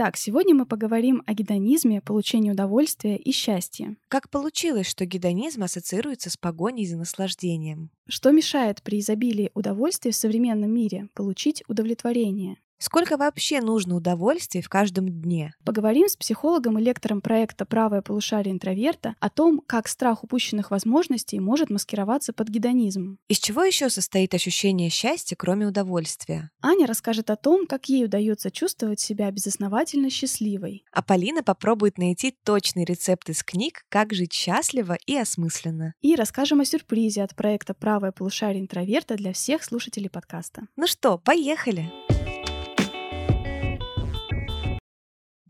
[0.00, 3.96] Итак, сегодня мы поговорим о гедонизме, получении удовольствия и счастья.
[4.06, 7.90] Как получилось, что гедонизм ассоциируется с погоней за наслаждением?
[8.06, 12.58] Что мешает при изобилии удовольствия в современном мире получить удовлетворение?
[12.80, 15.52] Сколько вообще нужно удовольствий в каждом дне?
[15.64, 21.40] Поговорим с психологом и лектором проекта «Правое полушарие интроверта» о том, как страх упущенных возможностей
[21.40, 23.18] может маскироваться под гедонизм.
[23.26, 26.52] Из чего еще состоит ощущение счастья, кроме удовольствия?
[26.62, 30.84] Аня расскажет о том, как ей удается чувствовать себя безосновательно счастливой.
[30.92, 35.94] А Полина попробует найти точный рецепт из книг «Как жить счастливо и осмысленно».
[36.00, 40.68] И расскажем о сюрпризе от проекта «Правое полушарие интроверта» для всех слушателей подкаста.
[40.76, 41.90] Ну что, поехали!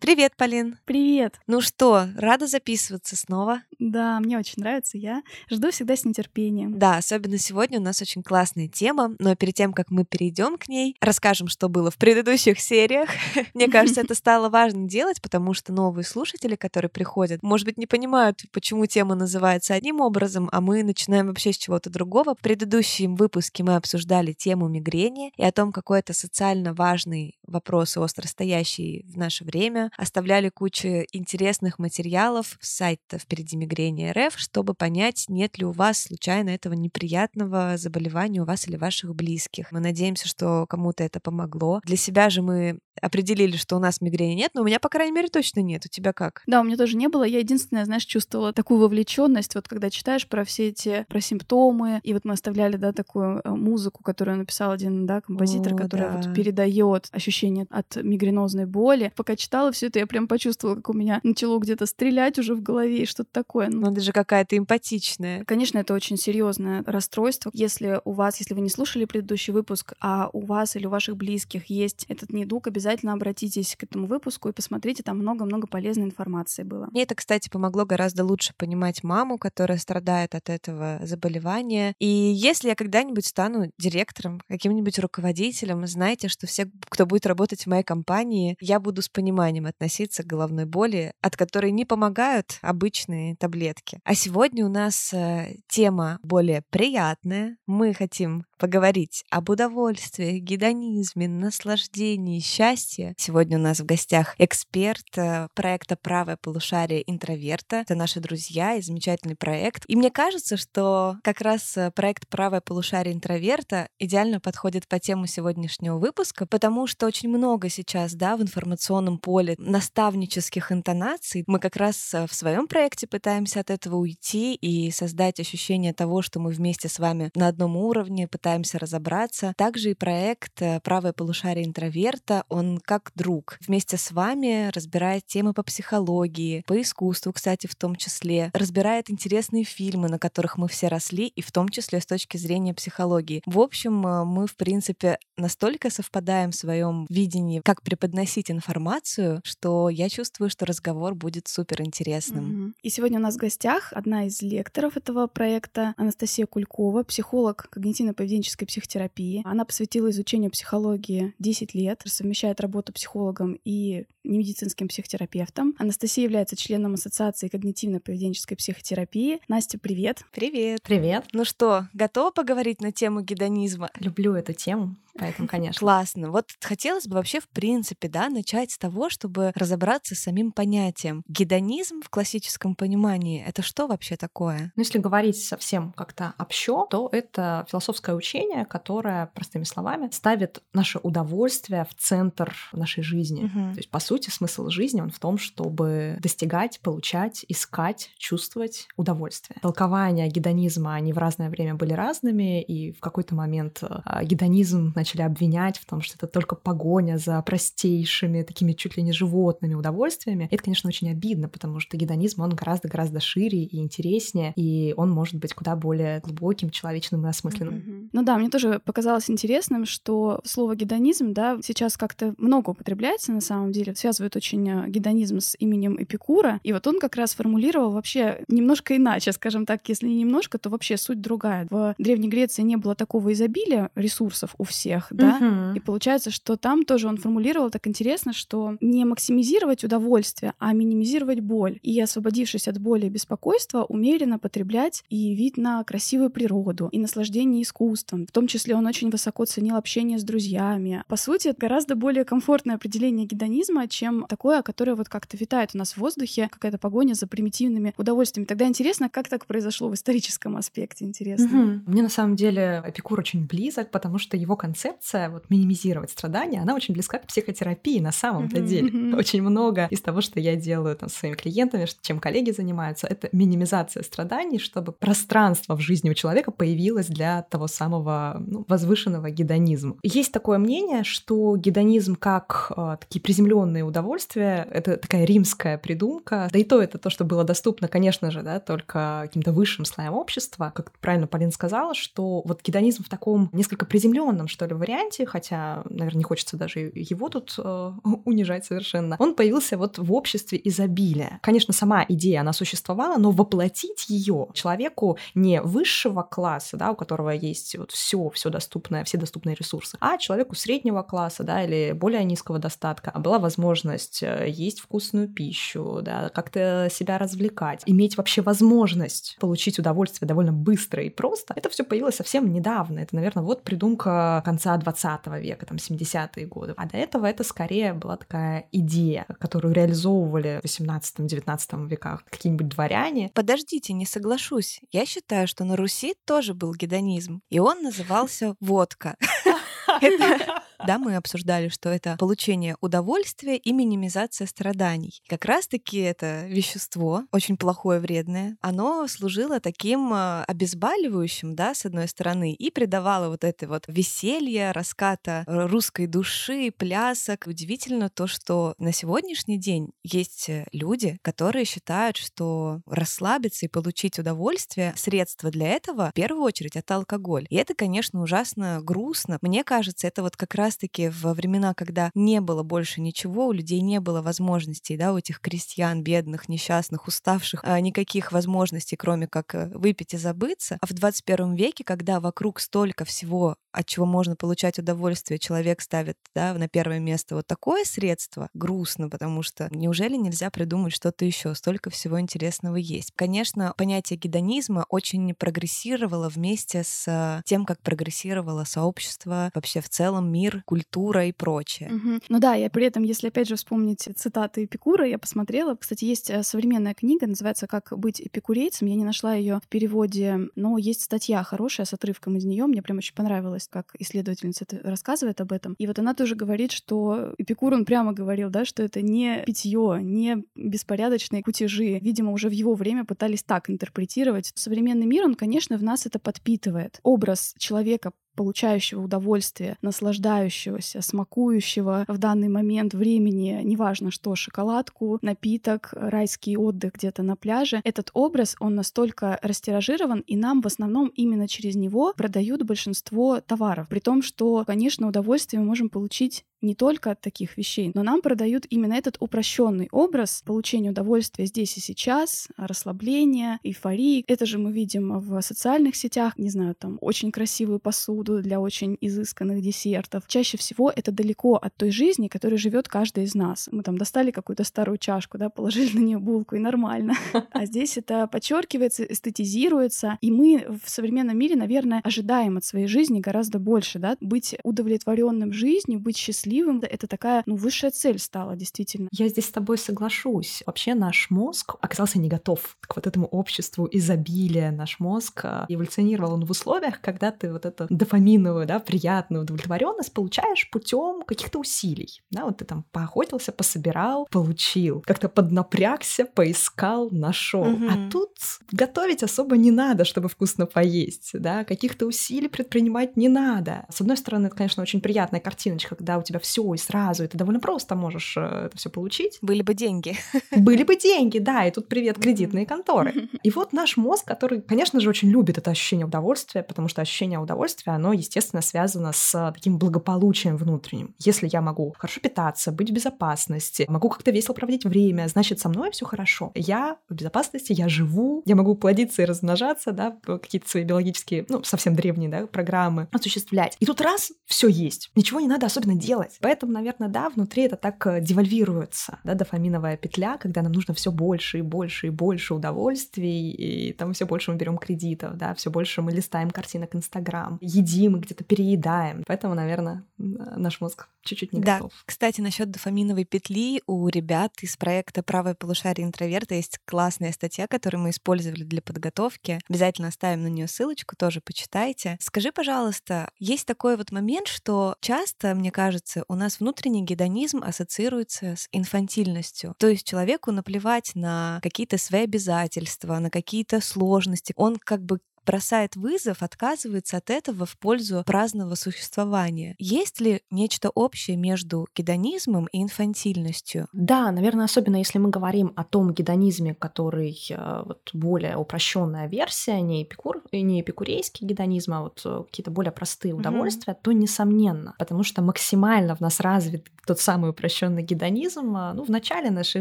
[0.09, 0.79] Привет, Полин.
[0.87, 1.39] Привет.
[1.47, 3.61] Ну что, рада записываться снова?
[3.79, 4.97] Да, мне очень нравится.
[4.97, 6.79] Я жду всегда с нетерпением.
[6.79, 10.67] Да, особенно сегодня у нас очень классная тема, но перед тем, как мы перейдем к
[10.67, 13.11] ней, расскажем, что было в предыдущих сериях.
[13.55, 17.87] Мне кажется, это стало важно делать, потому что новые слушатели, которые приходят, может быть, не
[17.87, 22.35] понимают, почему тема называется одним образом, а мы начинаем вообще с чего-то другого.
[22.35, 27.99] В предыдущем выпуске мы обсуждали тему мигрени и о том, какой это социально важный вопрос
[27.99, 34.73] и остростоящий в наше время, оставляли кучу интересных материалов с сайта «Впереди мигрени РФ», чтобы
[34.73, 39.73] понять, нет ли у вас случайно этого неприятного заболевания у вас или ваших близких.
[39.73, 41.81] Мы надеемся, что кому-то это помогло.
[41.85, 45.13] Для себя же мы определили, что у нас мигрени нет, но у меня, по крайней
[45.13, 45.85] мере, точно нет.
[45.87, 46.43] У тебя как?
[46.47, 47.25] Да, у меня тоже не было.
[47.25, 52.13] Я единственное, знаешь, чувствовала такую вовлеченность, вот когда читаешь про все эти, про симптомы, и
[52.13, 56.17] вот мы оставляли, да, такую э, музыку, которую написал один, да, композитор, О, которая да.
[56.19, 59.13] вот передает ощущение от мигренозной боли.
[59.17, 62.63] Пока читала все это, я прям почувствовала, как у меня начало где-то стрелять уже в
[62.63, 63.69] голове и что-то такое.
[63.71, 65.45] Ну, Надо же какая-то эмпатичная.
[65.45, 67.51] Конечно, это очень серьезное расстройство.
[67.55, 71.17] Если у вас, если вы не слушали предыдущий выпуск, а у вас или у ваших
[71.17, 76.05] близких есть этот недуг, обязательно обязательно обратитесь к этому выпуску и посмотрите, там много-много полезной
[76.05, 76.89] информации было.
[76.91, 81.95] Мне это, кстати, помогло гораздо лучше понимать маму, которая страдает от этого заболевания.
[81.99, 87.67] И если я когда-нибудь стану директором, каким-нибудь руководителем, знайте, что все, кто будет работать в
[87.67, 93.37] моей компании, я буду с пониманием относиться к головной боли, от которой не помогают обычные
[93.37, 94.01] таблетки.
[94.05, 97.57] А сегодня у нас э, тема более приятная.
[97.67, 103.15] Мы хотим поговорить об удовольствии, гедонизме, наслаждении, счастье.
[103.17, 107.77] Сегодня у нас в гостях эксперт э, проекта «Правое полушарие интроверта».
[107.77, 109.85] Это наши друзья и замечательный проект.
[109.87, 115.27] И мне кажется, что как раз э, проект «Правое полушарие интроверта» идеально подходит по тему
[115.27, 121.45] сегодняшнего выпуска, потому что очень много сейчас да, в информационном поле наставнических интонаций.
[121.47, 126.23] Мы как раз э, в своем проекте пытаемся от этого уйти и создать ощущение того,
[126.23, 129.53] что мы вместе с вами на одном уровне, пытаемся разобраться.
[129.57, 133.59] Также и проект э, «Правое полушарие интроверта», он как друг.
[133.67, 138.51] Вместе с вами разбирает темы по психологии, по искусству, кстати, в том числе.
[138.55, 142.75] Разбирает интересные фильмы, на которых мы все росли, и в том числе с точки зрения
[142.75, 143.43] психологии.
[143.45, 149.89] В общем, э, мы, в принципе, настолько совпадаем в своем видении, как преподносить информацию, что
[149.89, 152.69] я чувствую, что разговор будет супер интересным.
[152.69, 152.73] Mm-hmm.
[152.83, 158.29] И сегодня у нас в гостях одна из лекторов этого проекта Анастасия Кулькова, психолог когнитивно-поведенческий
[158.29, 159.43] поведенческой психотерапии.
[159.45, 165.75] Она посвятила изучению психологии 10 лет, совмещает работу психологом и немедицинским психотерапевтом.
[165.79, 169.41] Анастасия является членом Ассоциации когнитивно-поведенческой психотерапии.
[169.49, 170.25] Настя, привет.
[170.33, 170.83] Привет.
[170.83, 171.25] Привет.
[171.33, 173.91] Ну что, готова поговорить на тему гедонизма?
[173.99, 174.97] Люблю эту тему.
[175.19, 175.79] Поэтому, конечно.
[175.79, 176.31] Классно.
[176.31, 181.23] Вот хотелось бы вообще, в принципе, да, начать с того, чтобы разобраться с самим понятием.
[181.29, 184.73] Гедонизм в классическом понимании— это что вообще такое?
[184.77, 190.99] Ну, если говорить совсем как-то общо, то это философское учение, которое, простыми словами, ставит наше
[191.03, 193.45] удовольствие в центр нашей жизни.
[193.45, 193.73] Угу.
[193.73, 199.59] То есть, по сути, смысл жизни, он в том, чтобы достигать, получать, искать, чувствовать удовольствие.
[199.63, 205.08] Толкования гедонизма, они в разное время были разными, и в какой-то момент а, гедонизм, значит,
[205.09, 209.75] начали обвинять в том, что это только погоня за простейшими, такими чуть ли не животными
[209.75, 210.49] удовольствиями.
[210.51, 215.37] Это, конечно, очень обидно, потому что гедонизм, он гораздо-гораздо шире и интереснее, и он может
[215.37, 217.75] быть куда более глубоким, человечным и осмысленным.
[217.75, 218.09] Mm-hmm.
[218.13, 223.41] Ну да, мне тоже показалось интересным, что слово гедонизм, да, сейчас как-то много употребляется на
[223.41, 227.93] самом деле, связывают очень э, гедонизм с именем Эпикура, и вот он как раз формулировал
[227.93, 231.67] вообще немножко иначе, скажем так, если не немножко, то вообще суть другая.
[231.71, 235.77] В Древней Греции не было такого изобилия ресурсов у всех, да, uh-huh.
[235.77, 241.41] и получается, что там тоже он формулировал так интересно, что не максимизировать удовольствие, а минимизировать
[241.41, 246.99] боль, и освободившись от боли и беспокойства, умеренно потреблять и вид на красивую природу, и
[246.99, 248.27] наслаждение искусством.
[248.27, 251.05] В том числе он очень высоко ценил общение с друзьями.
[251.09, 255.79] По сути, это гораздо более комфортное определение гедонизма, чем такое, которое вот как-то витает у
[255.79, 258.47] нас в воздухе, какая-то погоня за примитивными удовольствиями.
[258.47, 261.47] Тогда интересно, как так произошло в историческом аспекте, интересно.
[261.47, 261.81] Угу.
[261.87, 266.75] Мне на самом деле Эпикур очень близок, потому что его концепция вот минимизировать страдания, она
[266.75, 269.17] очень близка к психотерапии на самом-то деле.
[269.17, 273.29] Очень много из того, что я делаю там, со своими клиентами, чем коллеги занимаются, это
[273.33, 279.97] минимизация страданий, чтобы пространство в жизни у человека появилось для того самого ну, возвышенного гедонизма.
[280.05, 286.59] Есть такое мнение, что гедонизм как э, такие приземленные удовольствия, это такая римская придумка, да
[286.59, 290.73] и то это то, что было доступно, конечно же, да, только каким-то высшим слоям общества.
[290.75, 295.83] Как правильно Полин сказала, что вот гедонизм в таком несколько приземленном, что ли, варианте, хотя,
[295.89, 297.93] наверное, не хочется даже его тут э,
[298.25, 301.39] унижать совершенно, он появился вот в обществе изобилия.
[301.43, 307.31] Конечно, сама идея, она существовала, но воплотить ее человеку не высшего класса, да, у которого
[307.31, 312.25] есть вот все, все доступное, все доступные ресурсы, а человеку среднего класса, да, или более
[312.25, 318.43] низкого достатка, а была возможность э, есть вкусную пищу, да, как-то себя развлекать, иметь вообще
[318.43, 321.55] возможность получить удовольствие довольно быстро и просто.
[321.57, 323.01] Это все появилось совсем недавно.
[323.01, 326.75] Это, наверное, вот придумка конца 20 века, там, 70-е годы.
[326.77, 333.31] А до этого это скорее была такая идея, которую реализовывали в 18-19 веках какие-нибудь дворяне.
[333.35, 334.81] Подождите, не соглашусь.
[334.91, 339.17] Я считаю, что на Руси тоже был гедонизм, и он назывался водка.
[340.01, 345.23] Это да, мы обсуждали, что это получение удовольствия и минимизация страданий.
[345.29, 352.09] Как раз-таки это вещество, очень плохое, вредное, оно служило таким а, обезболивающим, да, с одной
[352.09, 357.45] стороны, и придавало вот это вот веселье, раската русской души, плясок.
[357.47, 364.19] Удивительно то, что на сегодняшний день есть э, люди, которые считают, что расслабиться и получить
[364.19, 367.47] удовольствие, средства для этого в первую очередь это алкоголь.
[367.51, 369.39] И это, конечно, ужасно грустно.
[369.43, 373.53] Мне кажется, это вот как раз раз-таки во времена, когда не было больше ничего, у
[373.53, 379.29] людей не было возможностей, да, у этих крестьян, бедных, несчастных, уставших, а, никаких возможностей, кроме
[379.29, 380.77] как э, выпить и забыться.
[380.83, 386.17] А в 21 веке, когда вокруг столько всего, от чего можно получать удовольствие, человек ставит
[386.35, 391.55] да, на первое место вот такое средство, грустно, потому что неужели нельзя придумать что-то еще?
[391.55, 393.13] Столько всего интересного есть.
[393.17, 400.58] Конечно, понятие гедонизма очень прогрессировало вместе с тем, как прогрессировало сообщество, вообще в целом мир
[400.65, 401.91] культура и прочее.
[401.93, 402.21] Угу.
[402.29, 405.75] Ну да, я при этом, если опять же вспомнить цитаты Эпикура, я посмотрела.
[405.75, 408.87] Кстати, есть э, современная книга, называется «Как быть эпикурейцем».
[408.87, 412.67] Я не нашла ее в переводе, но есть статья хорошая с отрывком из нее.
[412.67, 415.75] Мне прям очень понравилось, как исследовательница рассказывает об этом.
[415.79, 419.99] И вот она тоже говорит, что Эпикур, он прямо говорил, да, что это не питье,
[420.03, 421.99] не беспорядочные кутежи.
[421.99, 424.53] Видимо, уже в его время пытались так интерпретировать.
[424.55, 427.01] Современный мир, он, конечно, в нас это подпитывает.
[427.03, 436.57] Образ человека получающего удовольствие, наслаждающегося, смакующего в данный момент времени, неважно что, шоколадку, напиток, райский
[436.57, 441.75] отдых где-то на пляже, этот образ, он настолько растиражирован, и нам в основном именно через
[441.75, 443.89] него продают большинство товаров.
[443.89, 448.21] При том, что, конечно, удовольствие мы можем получить не только от таких вещей, но нам
[448.21, 454.25] продают именно этот упрощенный образ получения удовольствия здесь и сейчас, расслабления, эйфории.
[454.27, 458.97] Это же мы видим в социальных сетях, не знаю, там очень красивую посуду для очень
[459.01, 460.25] изысканных десертов.
[460.27, 463.69] Чаще всего это далеко от той жизни, которой живет каждый из нас.
[463.71, 467.15] Мы там достали какую-то старую чашку, да, положили на нее булку и нормально.
[467.51, 473.21] А здесь это подчеркивается, эстетизируется, и мы в современном мире, наверное, ожидаем от своей жизни
[473.21, 476.83] гораздо больше, да, быть удовлетворенным жизнью, быть счастливым счастливым.
[476.83, 479.09] Это такая, ну, высшая цель стала, действительно.
[479.13, 480.63] Я здесь с тобой соглашусь.
[480.67, 484.71] Вообще наш мозг оказался не готов к вот этому обществу изобилия.
[484.71, 490.13] Наш мозг а, эволюционировал он в условиях, когда ты вот эту дофаминовую, да, приятную удовлетворенность
[490.13, 492.23] получаешь путем каких-то усилий.
[492.31, 495.03] Да, вот ты там поохотился, пособирал, получил.
[495.07, 497.63] Как-то поднапрягся, поискал, нашел.
[497.63, 497.87] Угу.
[497.89, 498.31] А тут
[498.73, 501.31] готовить особо не надо, чтобы вкусно поесть.
[501.35, 503.87] Да, каких-то усилий предпринимать не надо.
[503.91, 507.25] С одной стороны, это, конечно, очень приятная картиночка, когда у тебя тебя все и сразу,
[507.25, 509.39] и ты довольно просто можешь э, это все получить.
[509.43, 510.17] Были бы деньги.
[510.57, 513.29] Были бы деньги, да, и тут привет кредитные конторы.
[513.43, 517.39] И вот наш мозг, который, конечно же, очень любит это ощущение удовольствия, потому что ощущение
[517.39, 521.15] удовольствия, оно, естественно, связано с таким благополучием внутренним.
[521.19, 525.69] Если я могу хорошо питаться, быть в безопасности, могу как-то весело проводить время, значит, со
[525.69, 526.53] мной все хорошо.
[526.55, 531.63] Я в безопасности, я живу, я могу плодиться и размножаться, да, какие-то свои биологические, ну,
[531.65, 533.77] совсем древние, да, программы осуществлять.
[533.81, 535.11] И тут раз, все есть.
[535.15, 536.28] Ничего не надо особенно делать.
[536.41, 541.11] Поэтому, наверное, да, внутри это так э, девальвируется, да, дофаминовая петля, когда нам нужно все
[541.11, 545.71] больше и больше и больше удовольствий, и там все больше мы берем кредитов, да, все
[545.71, 549.25] больше мы листаем картинок Инстаграм, едим и где-то переедаем.
[549.27, 551.77] Поэтому, наверное, наш мозг чуть-чуть не да.
[551.79, 551.93] готов.
[552.07, 558.03] Кстати, насчет дофаминовой петли у ребят из проекта «Правое полушарие интроверта» есть классная статья, которую
[558.03, 559.61] мы использовали для подготовки.
[559.69, 562.17] Обязательно оставим на нее ссылочку, тоже почитайте.
[562.21, 568.57] Скажи, пожалуйста, есть такой вот момент, что часто, мне кажется, у нас внутренний гедонизм ассоциируется
[568.57, 569.75] с инфантильностью.
[569.79, 574.53] То есть человеку наплевать на какие-то свои обязательства, на какие-то сложности.
[574.57, 579.75] Он как бы бросает вызов, отказывается от этого в пользу праздного существования.
[579.79, 583.89] Есть ли нечто общее между гедонизмом и инфантильностью?
[583.93, 589.81] Да, наверное, особенно если мы говорим о том гедонизме, который э, вот более упрощенная версия,
[589.81, 594.03] не, эпикур, не эпикурейский гедонизм, а вот э, какие-то более простые удовольствия, mm-hmm.
[594.03, 599.09] то несомненно, потому что максимально в нас развит тот самый упрощенный гедонизм э, ну, в
[599.09, 599.81] начале нашей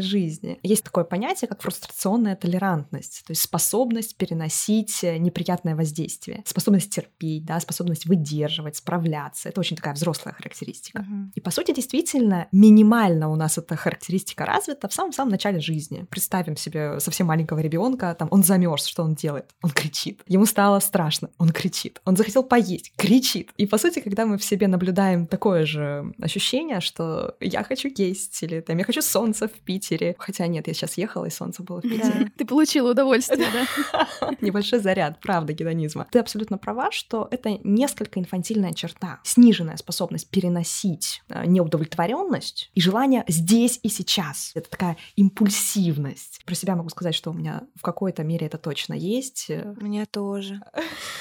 [0.00, 0.58] жизни.
[0.62, 7.44] Есть такое понятие, как фрустрационная толерантность, то есть способность переносить неприятные неприятное воздействие, способность терпеть,
[7.44, 9.48] да, способность выдерживать, справляться.
[9.48, 11.00] Это очень такая взрослая характеристика.
[11.00, 11.30] Uh-huh.
[11.34, 16.06] И по сути, действительно, минимально у нас эта характеристика развита в самом-самом начале жизни.
[16.10, 19.50] Представим себе совсем маленького ребенка, там он замерз, что он делает?
[19.62, 20.22] Он кричит.
[20.26, 22.00] Ему стало страшно, он кричит.
[22.04, 23.50] Он захотел поесть, кричит.
[23.56, 28.42] И по сути, когда мы в себе наблюдаем такое же ощущение, что я хочу есть,
[28.42, 30.14] или там я хочу солнце в Питере.
[30.18, 32.30] Хотя нет, я сейчас ехала, и солнце было в Питере.
[32.36, 33.48] Ты получила удовольствие,
[34.20, 34.30] да?
[34.40, 36.04] Небольшой заряд, правда правда гедонизма.
[36.10, 39.20] Ты абсолютно права, что это несколько инфантильная черта.
[39.22, 44.50] Сниженная способность переносить э, неудовлетворенность и желание здесь и сейчас.
[44.56, 46.40] Это такая импульсивность.
[46.44, 49.48] Про себя могу сказать, что у меня в какой-то мере это точно есть.
[49.48, 50.60] У меня тоже.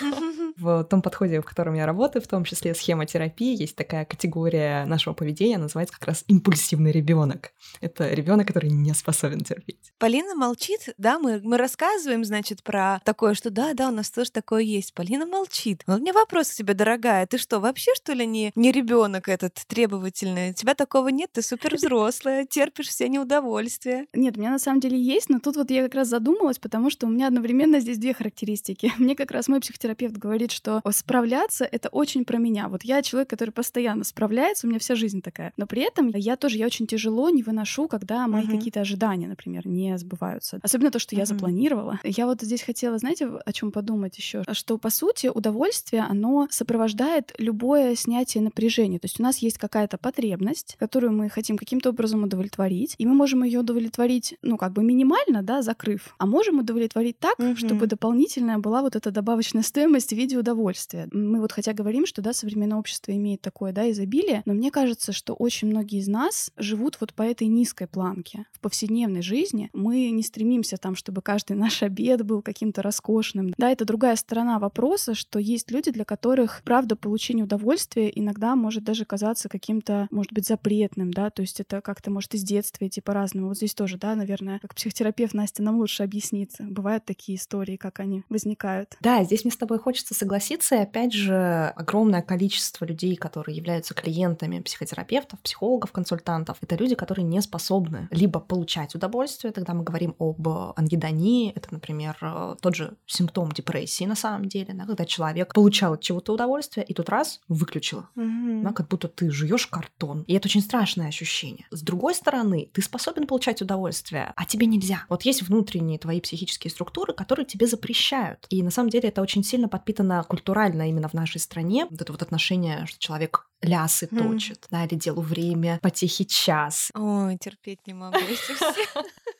[0.58, 5.14] В том подходе, в котором я работаю, в том числе схемотерапии, есть такая категория нашего
[5.14, 7.52] поведения, называется как раз импульсивный ребенок.
[7.82, 9.94] Это ребенок, который не способен терпеть.
[10.00, 14.32] Полина молчит, да, мы, мы рассказываем, значит, про такое, что да, да, у нас тоже
[14.32, 14.94] такое есть.
[14.94, 15.84] Полина молчит.
[15.88, 17.28] Но у меня вопрос к тебе, дорогая.
[17.28, 20.52] Ты что, вообще, что ли, не, не ребенок этот требовательный?
[20.52, 24.08] У тебя такого нет, ты супер взрослая, терпишь все неудовольствия.
[24.14, 26.90] Нет, у меня на самом деле есть, но тут вот я как раз задумалась, потому
[26.90, 28.92] что у меня одновременно здесь две характеристики.
[28.98, 32.68] Мне как раз мой психотерапевт говорит, что справляться— это очень про меня.
[32.68, 35.54] Вот я человек, который постоянно справляется, у меня вся жизнь такая.
[35.58, 38.58] Но при этом я тоже, я очень тяжело не выношу, когда мои uh-huh.
[38.58, 40.60] какие-то ожидания, например, не сбываются.
[40.62, 41.20] Особенно то, что uh-huh.
[41.20, 42.00] я запланировала.
[42.04, 44.18] Я вот здесь хотела, знаете, о чем подумать?
[44.18, 49.00] еще, что по сути удовольствие, оно сопровождает любое снятие напряжения.
[49.00, 53.14] То есть у нас есть какая-то потребность, которую мы хотим каким-то образом удовлетворить, и мы
[53.14, 57.56] можем ее удовлетворить, ну, как бы минимально, да, закрыв, а можем удовлетворить так, угу.
[57.56, 61.08] чтобы дополнительная была вот эта добавочная стоимость в виде удовольствия.
[61.12, 65.12] Мы вот хотя говорим, что, да, современное общество имеет такое, да, изобилие, но мне кажется,
[65.12, 68.46] что очень многие из нас живут вот по этой низкой планке.
[68.52, 73.54] В повседневной жизни мы не стремимся там, чтобы каждый наш обед был каким-то роскошным.
[73.58, 78.84] Да, это другая сторона вопроса, что есть люди, для которых, правда, получение удовольствия иногда может
[78.84, 83.02] даже казаться каким-то, может быть, запретным, да, то есть это как-то может из детства идти
[83.02, 83.48] по-разному.
[83.48, 86.52] Вот здесь тоже, да, наверное, как психотерапевт Настя нам лучше объяснит.
[86.60, 88.98] Бывают такие истории, как они возникают.
[89.02, 90.27] Да, здесь мне с тобой хочется согласиться,
[90.76, 97.26] и опять же, огромное количество людей, которые являются клиентами психотерапевтов, психологов, консультантов, это люди, которые
[97.26, 102.18] не способны либо получать удовольствие, тогда мы говорим об ангидонии, это, например,
[102.62, 106.86] тот же симптом депрессии, депрессии на самом деле, да, когда человек получал от чего-то удовольствие,
[106.86, 108.64] и тут раз выключила, mm-hmm.
[108.64, 110.24] да, как будто ты жуешь картон.
[110.28, 111.66] И это очень страшное ощущение.
[111.72, 115.06] С другой стороны, ты способен получать удовольствие, а тебе нельзя.
[115.10, 118.46] Вот есть внутренние твои психические структуры, которые тебе запрещают.
[118.50, 121.88] И на самом деле это очень сильно подпитано культурально именно в нашей стране.
[121.90, 124.18] Вот это вот отношение, что человек лясы mm.
[124.18, 126.92] точит, да, или делу время, потехи час.
[126.94, 128.18] Ой, терпеть не могу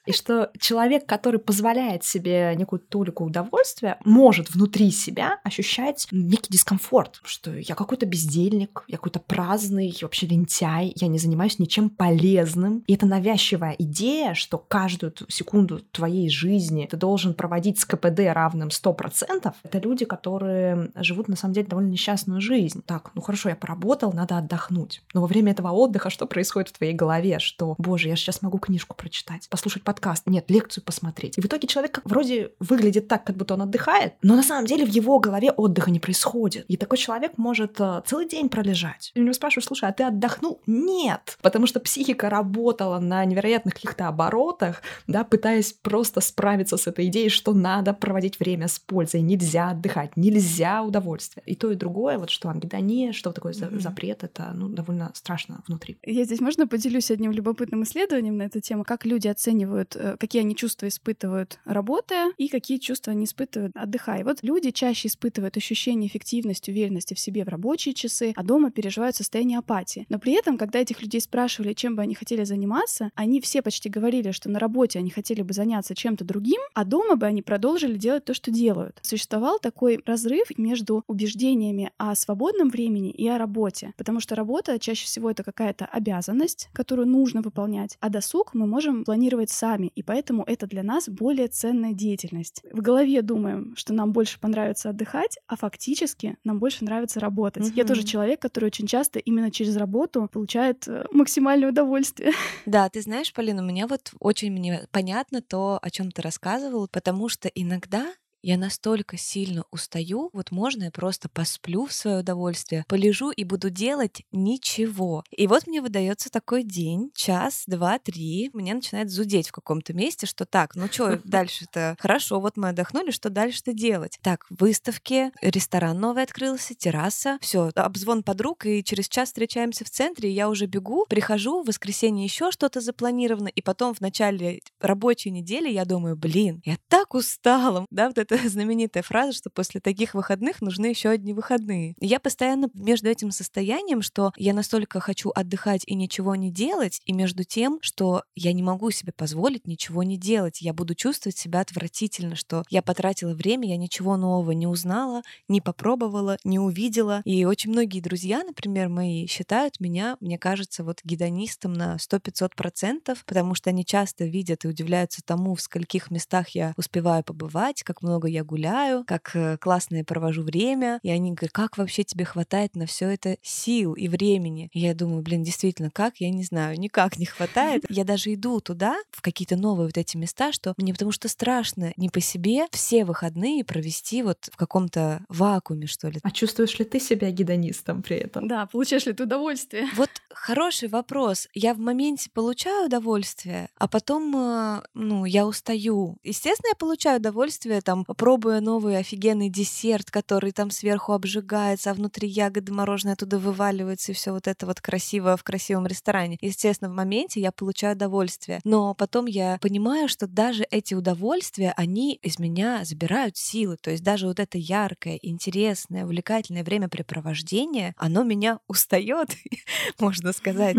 [0.08, 7.20] И что человек, который позволяет себе некую толику удовольствия, может внутри себя ощущать некий дискомфорт,
[7.24, 12.86] что я какой-то бездельник, я какой-то праздный, вообще лентяй, я не занимаюсь ничем полезным.
[12.88, 18.70] И это навязчивая идея, что каждую секунду твоей жизни ты должен проводить с КПД равным
[18.70, 20.57] 100%, это люди, которые
[20.96, 22.82] живут на самом деле довольно несчастную жизнь.
[22.86, 25.02] Так, ну хорошо, я поработал, надо отдохнуть.
[25.14, 27.40] Но во время этого отдыха что происходит в твоей голове?
[27.40, 31.38] Что, боже, я сейчас могу книжку прочитать, послушать подкаст, нет, лекцию посмотреть.
[31.38, 34.86] И в итоге человек вроде выглядит так, как будто он отдыхает, но на самом деле
[34.86, 36.66] в его голове отдыха не происходит.
[36.68, 39.12] И такой человек может э, целый день пролежать.
[39.16, 40.62] И у него спрашивают, слушай, а ты отдохнул?
[40.66, 47.08] Нет, потому что психика работала на невероятных каких-то оборотах, да, пытаясь просто справиться с этой
[47.08, 50.47] идеей, что надо проводить время с пользой, нельзя отдыхать, нельзя
[50.84, 51.44] удовольствие.
[51.46, 53.80] И то, и другое, вот что ангидония, что такое mm-hmm.
[53.80, 55.98] запрет, это ну, довольно страшно внутри.
[56.04, 60.42] Я здесь можно поделюсь одним любопытным исследованием на эту тему, как люди оценивают, э, какие
[60.42, 64.24] они чувства испытывают работая и какие чувства они испытывают отдыхая.
[64.24, 69.16] Вот люди чаще испытывают ощущение эффективности, уверенности в себе в рабочие часы, а дома переживают
[69.16, 70.06] состояние апатии.
[70.10, 73.90] Но при этом, когда этих людей спрашивали, чем бы они хотели заниматься, они все почти
[73.90, 77.98] говорили, что на работе они хотели бы заняться чем-то другим, а дома бы они продолжили
[77.98, 79.00] делать то, что делают.
[79.02, 85.06] Существовал такой разрыв между убеждениями о свободном времени и о работе, потому что работа чаще
[85.06, 90.44] всего это какая-то обязанность, которую нужно выполнять, а досуг мы можем планировать сами, и поэтому
[90.44, 92.64] это для нас более ценная деятельность.
[92.72, 97.64] В голове думаем, что нам больше понравится отдыхать, а фактически нам больше нравится работать.
[97.64, 97.76] Mm-hmm.
[97.76, 102.32] Я тоже человек, который очень часто именно через работу получает э, максимальное удовольствие.
[102.66, 106.88] Да, ты знаешь, Полина, у меня вот очень мне понятно то, о чем ты рассказывал,
[106.88, 108.14] потому что иногда
[108.48, 113.70] я настолько сильно устаю, вот можно я просто посплю в свое удовольствие, полежу и буду
[113.70, 115.26] делать ничего.
[115.32, 120.28] И вот мне выдается такой день, час, два, три, мне начинает зудеть в каком-то месте,
[120.28, 121.98] что так, ну что дальше-то?
[122.00, 124.18] Хорошо, вот мы отдохнули, что дальше-то делать?
[124.22, 130.30] Так, выставки, ресторан новый открылся, терраса, все, обзвон подруг, и через час встречаемся в центре,
[130.30, 135.32] и я уже бегу, прихожу, в воскресенье еще что-то запланировано, и потом в начале рабочей
[135.32, 140.14] недели я думаю, блин, я так устала, да, вот это знаменитая фраза, что после таких
[140.14, 141.96] выходных нужны еще одни выходные.
[142.00, 147.14] Я постоянно между этим состоянием, что я настолько хочу отдыхать и ничего не делать, и
[147.14, 150.62] между тем, что я не могу себе позволить ничего не делать.
[150.62, 155.62] Я буду чувствовать себя отвратительно, что я потратила время, я ничего нового не узнала, не
[155.62, 157.22] попробовала, не увидела.
[157.26, 163.56] И очень многие друзья, например, мои, считают меня, мне кажется, вот гедонистом на 100-500%, потому
[163.56, 168.17] что они часто видят и удивляются тому, в скольких местах я успеваю побывать, как много
[168.18, 171.00] много я гуляю, как э, классно я провожу время.
[171.04, 174.70] И они говорят, как вообще тебе хватает на все это сил и времени?
[174.74, 176.18] И я думаю, блин, действительно, как?
[176.18, 177.84] Я не знаю, никак не хватает.
[177.90, 181.94] Я даже иду туда, в какие-то новые вот эти места, что мне потому что страшно
[181.96, 186.20] не по себе все выходные провести вот в каком-то вакууме, что ли.
[186.24, 188.48] А чувствуешь ли ты себя гедонистом при этом?
[188.48, 189.88] Да, получаешь ли ты удовольствие?
[189.98, 191.48] Вот хороший вопрос.
[191.54, 196.18] Я в моменте получаю удовольствие, а потом, э, ну, я устаю.
[196.24, 202.28] Естественно, я получаю удовольствие там пробуя новый офигенный десерт, который там сверху обжигается, а внутри
[202.28, 206.38] ягоды мороженое оттуда вываливается, и все вот это вот красиво в красивом ресторане.
[206.42, 208.60] Естественно, в моменте я получаю удовольствие.
[208.64, 213.78] Но потом я понимаю, что даже эти удовольствия, они из меня забирают силы.
[213.82, 219.30] То есть даже вот это яркое, интересное, увлекательное времяпрепровождение, оно меня устает,
[220.00, 220.76] можно сказать.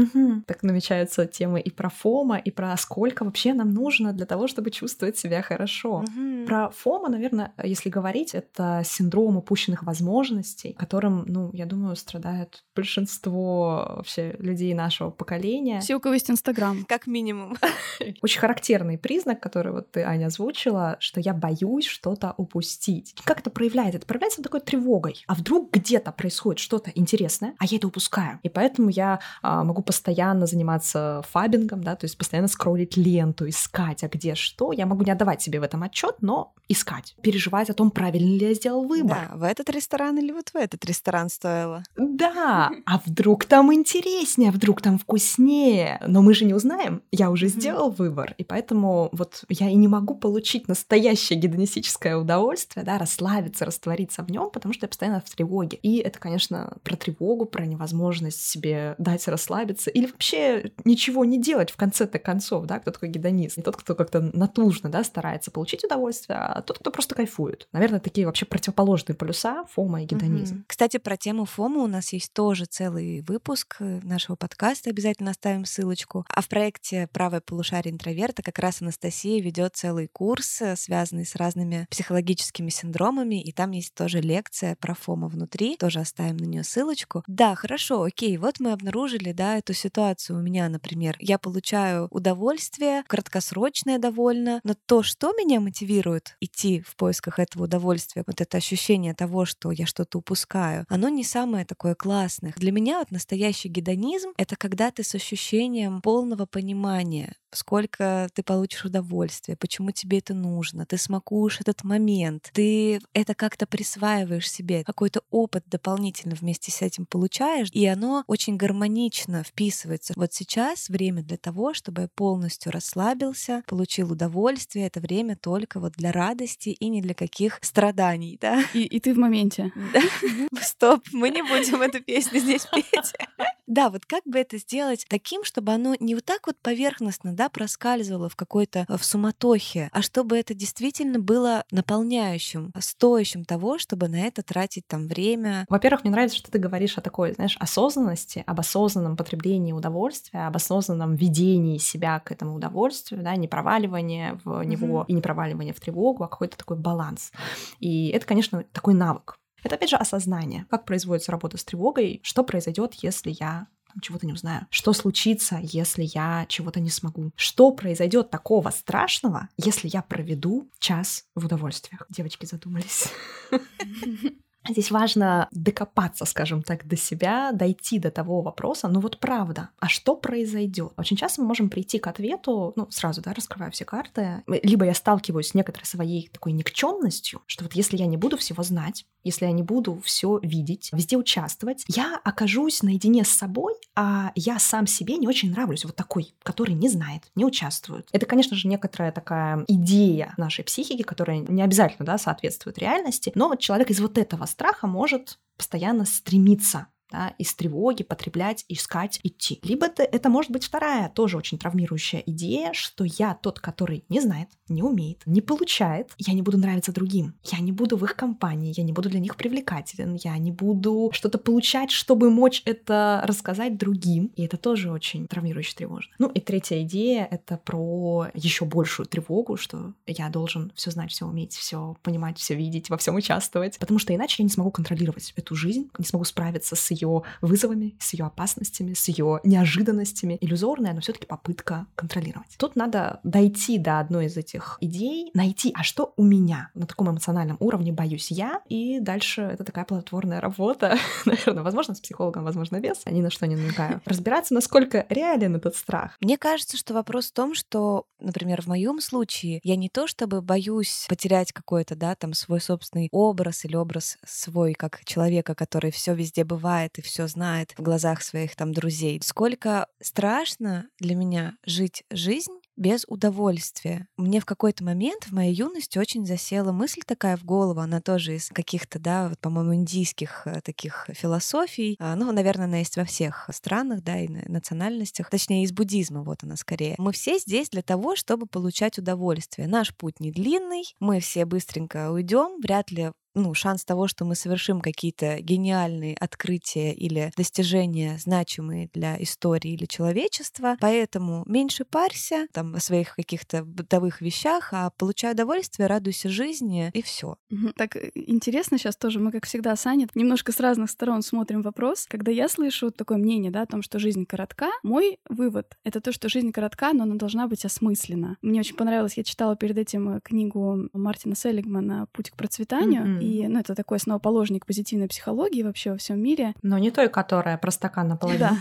[0.47, 4.71] Так намечаются темы и про фома, и про сколько вообще нам нужно для того, чтобы
[4.71, 6.05] чувствовать себя хорошо.
[6.47, 13.95] Про фома, наверное, если говорить, это синдром упущенных возможностей, которым, ну, я думаю, страдает большинство
[13.97, 15.81] вообще людей нашего поколения.
[15.81, 16.85] Все, у кого есть Инстаграм.
[16.89, 17.57] Как минимум.
[18.23, 23.15] Очень характерный признак, который вот ты, Аня, озвучила, что я боюсь что-то упустить.
[23.25, 23.99] Как это проявляется?
[23.99, 25.25] Это проявляется такой тревогой.
[25.27, 28.39] А вдруг где-то происходит что-то интересное, а я это упускаю.
[28.45, 34.05] И поэтому я а, могу постоянно заниматься фабингом, да, то есть постоянно скроллить ленту, искать,
[34.05, 34.73] а где что.
[34.73, 38.47] Я могу не отдавать себе в этом отчет, но искать переживать о том, правильно ли
[38.47, 39.29] я сделал выбор.
[39.31, 41.83] Да, в этот ресторан или вот в этот ресторан стоило.
[41.97, 46.01] Да, а вдруг там интереснее, а вдруг там вкуснее.
[46.07, 47.03] Но мы же не узнаем.
[47.13, 52.85] Я уже сделал выбор, и поэтому вот я и не могу получить настоящее гедонистическое удовольствие,
[52.85, 55.79] да, расслабиться, раствориться в нем, потому что я постоянно в тревоге.
[55.83, 61.71] И это, конечно, про тревогу, про невозможность себе дать расслабиться или вообще ничего не делать
[61.71, 63.57] в конце-то концов, да, кто такой гедонист.
[63.57, 67.69] Не тот, кто как-то натужно, да, старается получить удовольствие, а тот, кто просто кайфуют.
[67.73, 70.57] Наверное, такие вообще противоположные полюса фома и гедонизм.
[70.57, 70.65] Угу.
[70.67, 75.65] Кстати, про тему фома у нас есть тоже целый выпуск э, нашего подкаста, обязательно оставим
[75.65, 76.27] ссылочку.
[76.29, 81.37] А в проекте «Правое полушарие интроверта» как раз Анастасия ведет целый курс, э, связанный с
[81.37, 86.65] разными психологическими синдромами, и там есть тоже лекция про фома внутри, тоже оставим на нее
[86.65, 87.23] ссылочку.
[87.27, 91.17] Да, хорошо, окей, вот мы обнаружили обнаружили, да, эту ситуацию у меня, например.
[91.21, 98.25] Я получаю удовольствие, краткосрочное довольно, но то, что меня мотивирует идти в поисках этого удовольствия,
[98.27, 102.53] вот это ощущение того, что я что-то упускаю, оно не самое такое классное.
[102.57, 108.85] Для меня вот настоящий гедонизм— это когда ты с ощущением полного понимания сколько ты получишь
[108.85, 115.23] удовольствия, почему тебе это нужно, ты смакуешь этот момент, ты это как-то присваиваешь себе, какой-то
[115.31, 120.13] опыт дополнительно вместе с этим получаешь, и оно очень гармонично вписывается.
[120.17, 125.93] Вот сейчас время для того, чтобы я полностью расслабился, получил удовольствие, это время только вот
[125.93, 128.63] для радости и не для каких страданий, да?
[128.75, 129.73] И, и ты в моменте.
[129.93, 130.01] Да.
[130.63, 133.13] Стоп, мы не будем эту песню здесь петь.
[133.69, 137.49] Да, вот как бы это сделать таким, чтобы оно не вот так вот поверхностно да,
[137.49, 144.09] проскальзывало в какой-то э, в суматохе, а чтобы это действительно было наполняющим, стоящим того, чтобы
[144.09, 145.65] на это тратить там время.
[145.69, 150.57] Во-первых, мне нравится, что ты говоришь о такой, знаешь, осознанности, об осознанном потреблении удовольствия, об
[150.57, 155.07] осознанном ведении себя к этому удовольствию, да, не проваливание в него mm-hmm.
[155.07, 157.31] и не проваливание в тревогу, а какой-то такой баланс.
[157.79, 159.37] И это, конечно, такой навык.
[159.63, 163.67] Это опять же осознание, как производится работа с тревогой, что произойдет, если я
[164.01, 164.67] чего-то не узнаю.
[164.71, 167.33] Что случится, если я чего-то не смогу?
[167.37, 172.07] Что произойдет такого страшного, если я проведу час в удовольствиях?
[172.11, 173.09] Девочки задумались.
[174.69, 179.89] Здесь важно докопаться, скажем так, до себя, дойти до того вопроса, ну вот правда, а
[179.89, 180.93] что произойдет?
[180.97, 184.95] Очень часто мы можем прийти к ответу, ну сразу, да, раскрывая все карты, либо я
[184.95, 189.47] сталкиваюсь с некоторой своей такой никчемностью, что вот если я не буду всего знать, если
[189.47, 194.87] я не буду все видеть, везде участвовать, я окажусь наедине с собой, а я сам
[194.87, 198.09] себе не очень нравлюсь, вот такой, который не знает, не участвует.
[198.13, 203.49] Это, конечно же, некоторая такая идея нашей психики, которая не обязательно, да, соответствует реальности, но
[203.49, 209.61] вот человек из вот этого страха может постоянно стремиться да, из тревоги потреблять, искать, идти.
[209.63, 214.21] Либо это, это может быть вторая, тоже очень травмирующая идея, что я тот, который не
[214.21, 218.17] знает, не умеет, не получает, я не буду нравиться другим, я не буду в их
[218.17, 223.23] компании, я не буду для них привлекателен, я не буду что-то получать, чтобы мочь это
[223.25, 224.33] рассказать другим.
[224.37, 226.15] И это тоже очень травмирующе тревожно.
[226.19, 231.27] Ну и третья идея— это про еще большую тревогу, что я должен все знать, все
[231.27, 235.33] уметь, все понимать, все видеть, во всем участвовать, потому что иначе я не смогу контролировать
[235.37, 240.39] эту жизнь, не смогу справиться с ее вызовами, с ее опасностями, с ее неожиданностями.
[240.41, 242.55] Иллюзорная, но все-таки попытка контролировать.
[242.59, 247.11] Тут надо дойти до одной из этих идей, найти, а что у меня на таком
[247.11, 252.81] эмоциональном уровне боюсь я, и дальше это такая плодотворная работа, наверное, возможно, с психологом, возможно,
[252.81, 254.01] без, ни на что не намекаю.
[254.05, 256.17] Разбираться, насколько реален этот страх.
[256.21, 260.43] Мне кажется, что вопрос в том, что, например, в моем случае я не то чтобы
[260.43, 266.15] боюсь потерять какой-то, да, там свой собственный образ или образ свой как человека, который все
[266.15, 269.21] везде бывает и все знает в глазах своих там друзей.
[269.23, 274.07] Сколько страшно для меня жить жизнь без удовольствия.
[274.17, 278.37] Мне в какой-то момент в моей юности очень засела мысль такая в голову, она тоже
[278.37, 281.97] из каких-то, да, вот, по-моему, индийских э, таких философий.
[281.99, 285.29] А, ну, наверное, она есть во всех странах, да, и национальностях.
[285.29, 286.95] Точнее, из буддизма, вот она скорее.
[286.99, 289.67] Мы все здесь для того, чтобы получать удовольствие.
[289.67, 294.35] Наш путь не длинный, мы все быстренько уйдем, вряд ли ну, шанс того, что мы
[294.35, 300.77] совершим какие-то гениальные открытия или достижения, значимые для истории или человечества.
[300.81, 307.03] Поэтому меньше парься там о своих каких-то бытовых вещах, а получай удовольствие, радуйся жизни и
[307.03, 307.37] все.
[307.77, 311.63] Так э, интересно сейчас тоже, мы, как всегда, с Аней, немножко с разных сторон смотрим
[311.63, 312.07] вопрос.
[312.09, 316.13] Когда я слышу такое мнение, да, о том, что жизнь коротка, мой вывод— это то,
[316.13, 318.37] что жизнь коротка, но она должна быть осмыслена.
[318.43, 323.19] Мне очень понравилось, я читала перед этим э, книгу Мартина Селигмана «Путь к процветанию», mm-hmm.
[323.23, 326.55] И, ну, это такой основоположник позитивной психологии вообще во всем мире.
[326.63, 328.53] Но не той, которая про стакан наполовину да,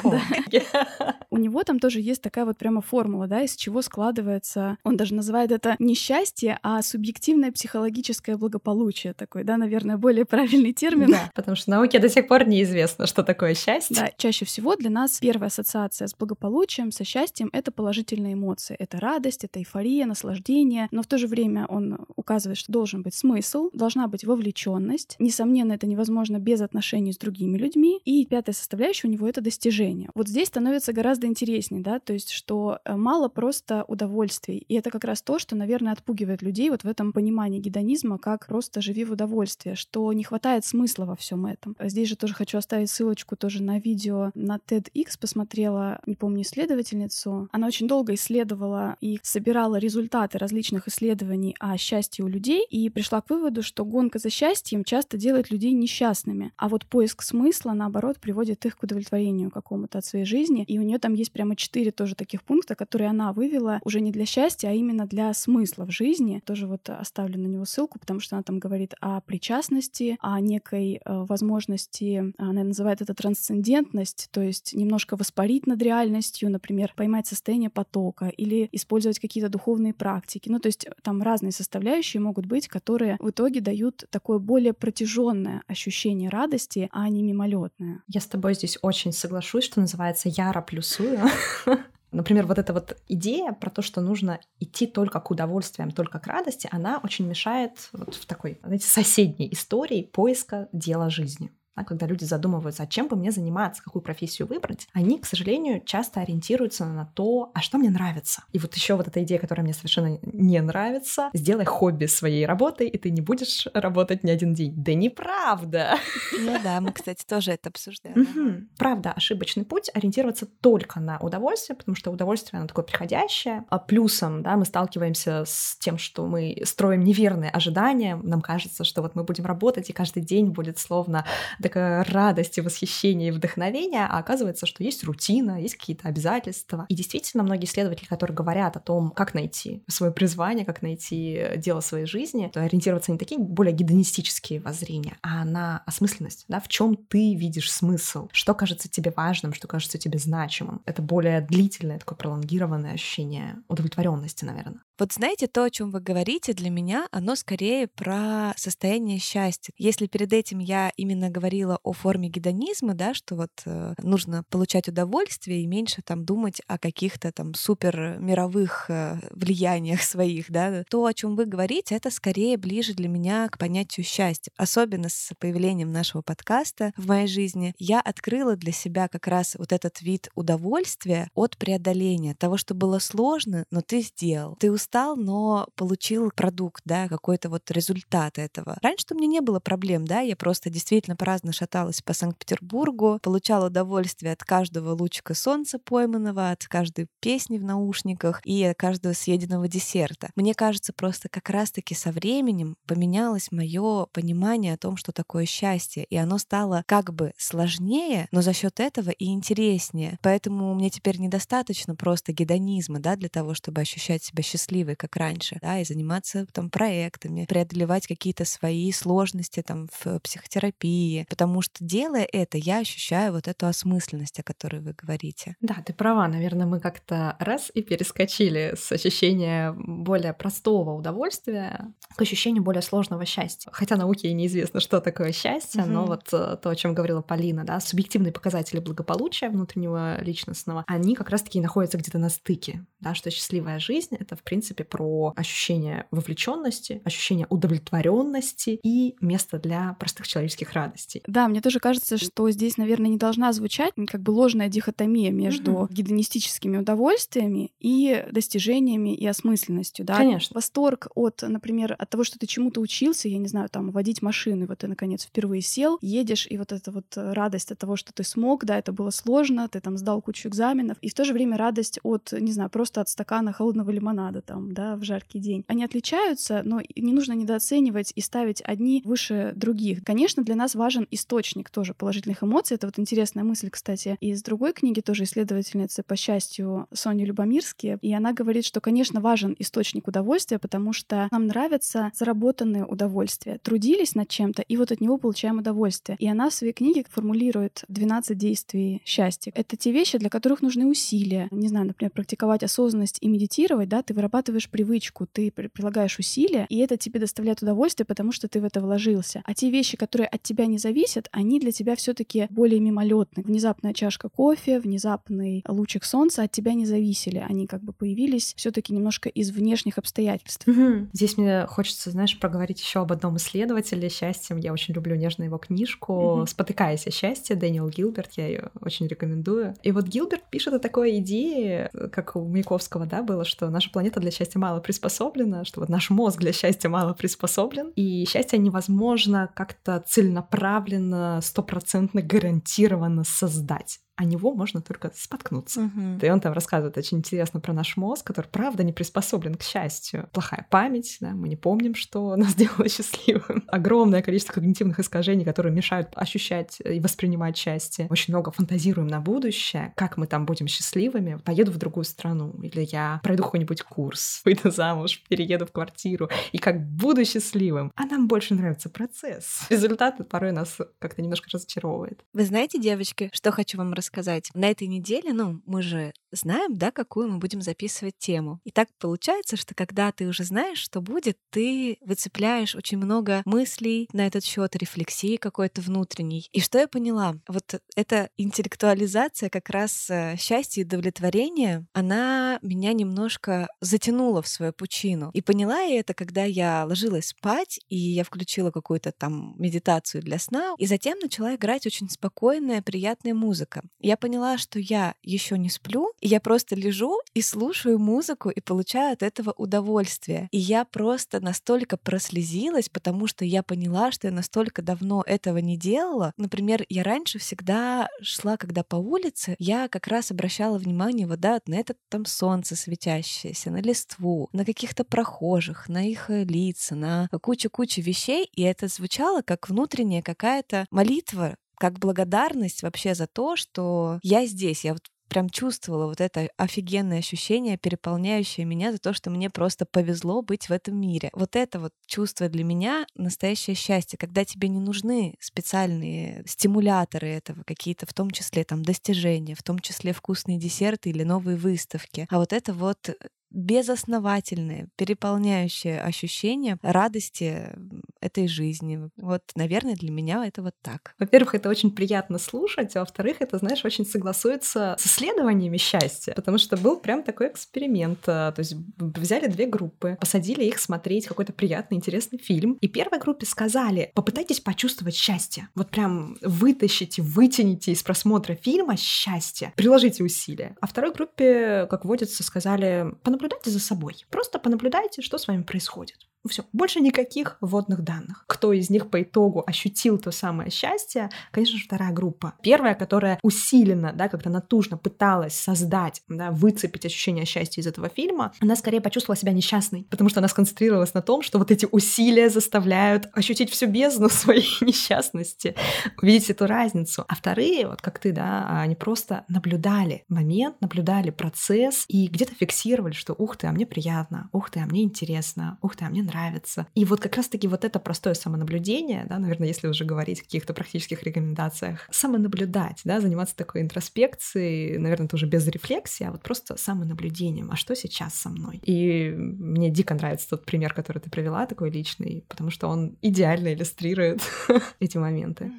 [0.51, 1.15] да.
[1.29, 5.13] У него там тоже есть такая вот прямо формула, да, из чего складывается, он даже
[5.13, 11.11] называет это не счастье, а субъективное психологическое благополучие такой, да, наверное, более правильный термин.
[11.11, 13.95] Да, потому что науке до сих пор неизвестно, что такое счастье.
[13.95, 18.75] Да, чаще всего для нас первая ассоциация с благополучием, со счастьем— это положительные эмоции.
[18.79, 23.13] Это радость, это эйфория, наслаждение, но в то же время он указывает, что должен быть
[23.13, 25.15] смысл, должна быть вовлеченность вовлеченность.
[25.19, 27.99] Несомненно, это невозможно без отношений с другими людьми.
[28.05, 30.09] И пятая составляющая у него— это достижение.
[30.15, 34.65] Вот здесь становится гораздо интереснее, да, то есть что э, мало просто удовольствий.
[34.67, 38.47] И это как раз то, что, наверное, отпугивает людей вот в этом понимании гедонизма, как
[38.47, 41.75] просто живи в удовольствии, что не хватает смысла во всем этом.
[41.79, 47.49] Здесь же тоже хочу оставить ссылочку тоже на видео на TEDx, посмотрела, не помню, исследовательницу.
[47.51, 53.21] Она очень долго исследовала и собирала результаты различных исследований о счастье у людей и пришла
[53.21, 58.19] к выводу, что гонка за счастьем часто делает людей несчастными, а вот поиск смысла, наоборот,
[58.19, 60.63] приводит их к удовлетворению какому-то от своей жизни.
[60.67, 64.11] И у нее там есть прямо четыре тоже таких пункта, которые она вывела уже не
[64.11, 66.41] для счастья, а именно для смысла в жизни.
[66.45, 71.01] Тоже вот оставлю на него ссылку, потому что она там говорит о причастности, о некой
[71.03, 77.71] э, возможности, она называет это трансцендентность, то есть немножко воспарить над реальностью, например, поймать состояние
[77.71, 80.47] потока или использовать какие-то духовные практики.
[80.49, 85.63] Ну, то есть там разные составляющие могут быть, которые в итоге дают такое более протяженное
[85.67, 88.03] ощущение радости, а не мимолетное.
[88.09, 91.21] Я с тобой здесь очень соглашусь, что называется яро плюсую.
[92.11, 96.27] Например, вот эта вот идея про то, что нужно идти только к удовольствиям, только к
[96.27, 102.07] радости, она очень мешает вот в такой, знаете, соседней истории поиска дела жизни да, когда
[102.07, 106.85] люди задумываются, а чем бы мне заниматься, какую профессию выбрать, они, к сожалению, часто ориентируются
[106.85, 108.43] на то, а что мне нравится.
[108.51, 112.87] И вот еще вот эта идея, которая мне совершенно не нравится, сделай хобби своей работой,
[112.87, 114.73] и ты не будешь работать ни один день.
[114.75, 115.97] Да неправда!
[116.39, 118.69] Ну да, мы, кстати, тоже это обсуждаем.
[118.77, 123.65] Правда, ошибочный путь ориентироваться только на удовольствие, потому что удовольствие, оно такое приходящее.
[123.69, 128.15] А плюсом, да, мы сталкиваемся с тем, что мы строим неверные ожидания.
[128.15, 131.25] Нам кажется, что вот мы будем работать, и каждый день будет словно
[131.67, 136.85] такая радость и восхищение и вдохновение, а оказывается, что есть рутина, есть какие-то обязательства.
[136.89, 141.81] И действительно, многие исследователи, которые говорят о том, как найти свое призвание, как найти дело
[141.81, 146.95] своей жизни, то ориентироваться не такие более гедонистические воззрения, а на осмысленность, да, в чем
[146.95, 150.81] ты видишь смысл, что кажется тебе важным, что кажется тебе значимым.
[150.85, 154.81] Это более длительное, такое пролонгированное ощущение удовлетворенности, наверное.
[154.99, 159.71] Вот знаете, то, о чем вы говорите, для меня, оно скорее про состояние счастья.
[159.77, 164.87] Если перед этим я именно говорила о форме гедонизма, да, что вот э, нужно получать
[164.87, 171.05] удовольствие и меньше там думать о каких-то там супер мировых э, влияниях своих, да, то,
[171.05, 174.51] о чем вы говорите, это скорее ближе для меня к понятию счастья.
[174.57, 179.73] Особенно с появлением нашего подкаста в моей жизни я открыла для себя как раз вот
[179.73, 184.55] этот вид удовольствия от преодоления того, что было сложно, но ты сделал.
[184.55, 188.77] Ты устал, но получил продукт, да, какой-то вот результат этого.
[188.81, 193.67] Раньше у меня не было проблем, да, я просто действительно праздно шаталась по Санкт-Петербургу, получала
[193.67, 199.67] удовольствие от каждого лучика солнца пойманного, от каждой песни в наушниках и от каждого съеденного
[199.67, 200.29] десерта.
[200.35, 206.05] Мне кажется, просто как раз-таки со временем поменялось мое понимание о том, что такое счастье,
[206.09, 210.17] и оно стало как бы сложнее, но за счет этого и интереснее.
[210.21, 215.15] Поэтому мне теперь недостаточно просто гедонизма, да, для того, чтобы ощущать себя счастливым счастливой, как
[215.15, 221.75] раньше, да, и заниматься там проектами, преодолевать какие-то свои сложности там в психотерапии, потому что
[221.79, 225.55] делая это, я ощущаю вот эту осмысленность, о которой вы говорите.
[225.61, 232.21] Да, ты права, наверное, мы как-то раз и перескочили с ощущения более простого удовольствия к
[232.21, 233.69] ощущению более сложного счастья.
[233.73, 235.89] Хотя науке и неизвестно, что такое счастье, mm-hmm.
[235.89, 241.15] но вот э, то, о чем говорила Полина, да, субъективные показатели благополучия внутреннего личностного, они
[241.15, 245.33] как раз-таки находятся где-то на стыке, да, что счастливая жизнь— это, в принципе, принципе, про
[245.35, 251.23] ощущение вовлеченности, ощущение удовлетворенности и место для простых человеческих радостей.
[251.27, 255.71] Да, мне тоже кажется, что здесь, наверное, не должна звучать как бы ложная дихотомия между
[255.71, 255.87] угу.
[255.89, 260.17] гедонистическими удовольствиями и достижениями и осмысленностью, да.
[260.17, 260.53] Конечно.
[260.55, 264.65] Восторг от, например, от того, что ты чему-то учился, я не знаю, там, водить машины,
[264.67, 268.23] вот ты, наконец, впервые сел, едешь, и вот эта вот радость от того, что ты
[268.23, 271.57] смог, да, это было сложно, ты там сдал кучу экзаменов, и в то же время
[271.57, 275.63] радость от, не знаю, просто от стакана холодного лимонада, там, там, да, в жаркий день.
[275.67, 280.03] Они отличаются, но не нужно недооценивать и ставить одни выше других.
[280.03, 282.75] Конечно, для нас важен источник тоже положительных эмоций.
[282.75, 287.99] Это вот интересная мысль, кстати, из другой книги тоже исследовательницы по счастью Сони Любомирски.
[288.01, 293.59] И она говорит, что, конечно, важен источник удовольствия, потому что нам нравятся заработанные удовольствия.
[293.61, 296.17] Трудились над чем-то, и вот от него получаем удовольствие.
[296.19, 299.51] И она в своей книге формулирует 12 действий счастья.
[299.55, 301.47] Это те вещи, для которых нужны усилия.
[301.51, 306.67] Не знаю, например, практиковать осознанность и медитировать, да, ты вырабатываешь вырабатываешь привычку, ты прилагаешь усилия,
[306.69, 309.41] и это тебе доставляет удовольствие, потому что ты в это вложился.
[309.45, 313.43] А те вещи, которые от тебя не зависят, они для тебя все-таки более мимолетны.
[313.43, 317.43] Внезапная чашка кофе, внезапный лучик солнца от тебя не зависели.
[317.47, 320.67] Они как бы появились все-таки немножко из внешних обстоятельств.
[320.67, 321.07] Угу.
[321.13, 324.57] Здесь мне хочется, знаешь, проговорить еще об одном исследователе счастьем.
[324.57, 326.45] Я очень люблю нежно его книжку угу.
[326.45, 328.33] «Спотыкаясь о счастье» Дэниел Гилберт.
[328.33, 329.75] Я ее очень рекомендую.
[329.81, 334.19] И вот Гилберт пишет о такой идее, как у Маяковского, да, было, что наша планета
[334.27, 339.49] для счастья мало приспособлена, что вот наш мозг для счастья мало приспособлен, и счастье невозможно
[339.55, 345.81] как-то целенаправленно, стопроцентно гарантированно создать о него можно только споткнуться.
[345.81, 346.25] Угу.
[346.25, 350.27] И он там рассказывает очень интересно про наш мозг, который, правда, не приспособлен к счастью.
[350.33, 353.63] Плохая память, да, мы не помним, что нас делало счастливым.
[353.67, 358.07] Огромное количество когнитивных искажений, которые мешают ощущать и воспринимать счастье.
[358.09, 361.39] Очень много фантазируем на будущее, как мы там будем счастливыми.
[361.45, 366.57] Поеду в другую страну, или я пройду какой-нибудь курс, выйду замуж, перееду в квартиру, и
[366.57, 367.91] как буду счастливым.
[367.95, 369.67] А нам больше нравится процесс.
[369.69, 372.25] Результат порой нас как-то немножко разочаровывает.
[372.33, 374.06] Вы знаете, девочки, что хочу вам рассказать?
[374.53, 378.59] На этой неделе, ну, мы же знаем, да, какую мы будем записывать тему.
[378.63, 384.07] И так получается, что когда ты уже знаешь, что будет, ты выцепляешь очень много мыслей
[384.13, 386.47] на этот счет, рефлексии какой-то внутренней.
[386.51, 387.35] И что я поняла?
[387.47, 394.73] Вот эта интеллектуализация как раз э, счастья и удовлетворения, она меня немножко затянула в свою
[394.73, 395.31] пучину.
[395.33, 400.39] И поняла я это, когда я ложилась спать, и я включила какую-то там медитацию для
[400.39, 403.81] сна, и затем начала играть очень спокойная, приятная музыка.
[403.99, 408.61] Я поняла, что я еще не сплю, и я просто лежу и слушаю музыку и
[408.61, 410.47] получаю от этого удовольствие.
[410.51, 415.77] И я просто настолько прослезилась, потому что я поняла, что я настолько давно этого не
[415.77, 416.33] делала.
[416.37, 421.59] Например, я раньше всегда шла, когда по улице, я как раз обращала внимание вот, да,
[421.67, 427.29] на этот там солнце светящееся, на листву, на каких-то прохожих, на их э, лица, на
[427.41, 434.19] кучу-кучу вещей, и это звучало как внутренняя какая-то молитва как благодарность вообще за то, что
[434.23, 439.29] я здесь, я вот прям чувствовала вот это офигенное ощущение, переполняющее меня за то, что
[439.29, 441.29] мне просто повезло быть в этом мире.
[441.33, 447.63] Вот это вот чувство для меня настоящее счастье, когда тебе не нужны специальные стимуляторы этого,
[447.65, 452.27] какие-то в том числе там достижения, в том числе вкусные десерты или новые выставки.
[452.29, 453.09] А вот это вот
[453.57, 457.75] безосновательное, переполняющее ощущение радости
[458.21, 459.09] этой жизни.
[459.17, 461.15] Вот, наверное, для меня это вот так.
[461.17, 466.59] Во-первых, это очень приятно слушать, а во-вторых, это, знаешь, очень согласуется с исследованиями счастья, потому
[466.59, 468.19] что был прям такой эксперимент.
[468.27, 473.17] А, то есть взяли две группы, посадили их смотреть какой-то приятный, интересный фильм, и первой
[473.17, 475.69] группе сказали, попытайтесь почувствовать счастье.
[475.73, 480.75] Вот прям вытащите, вытяните из просмотра фильма счастье, приложите усилия.
[480.79, 484.25] А второй группе, как водится, сказали, понаблюдайте за собой.
[484.29, 486.26] Просто понаблюдайте, что с вами происходит.
[486.47, 488.45] Все, больше никаких вводных данных.
[488.47, 492.53] Кто из них по итогу ощутил то самое счастье, конечно же, вторая группа.
[492.61, 498.53] Первая, которая усиленно, да, как-то натужно пыталась создать, да, выцепить ощущение счастья из этого фильма,
[498.59, 502.49] она скорее почувствовала себя несчастной, потому что она сконцентрировалась на том, что вот эти усилия
[502.49, 505.75] заставляют ощутить всю бездну своей несчастности,
[506.21, 507.25] увидеть эту разницу.
[507.27, 513.13] А вторые, вот как ты, да, они просто наблюдали момент, наблюдали процесс и где-то фиксировали,
[513.13, 516.23] что ух ты, а мне приятно, ух ты, а мне интересно, ух ты, а мне
[516.23, 516.87] нравится нравится.
[516.95, 520.73] И вот как раз-таки вот это простое самонаблюдение, да, наверное, если уже говорить о каких-то
[520.73, 527.71] практических рекомендациях, самонаблюдать, да, заниматься такой интроспекцией, наверное, тоже без рефлексии, а вот просто самонаблюдением,
[527.71, 528.79] а что сейчас со мной?
[528.83, 533.73] И мне дико нравится тот пример, который ты привела, такой личный, потому что он идеально
[533.73, 534.41] иллюстрирует
[534.99, 535.71] эти моменты.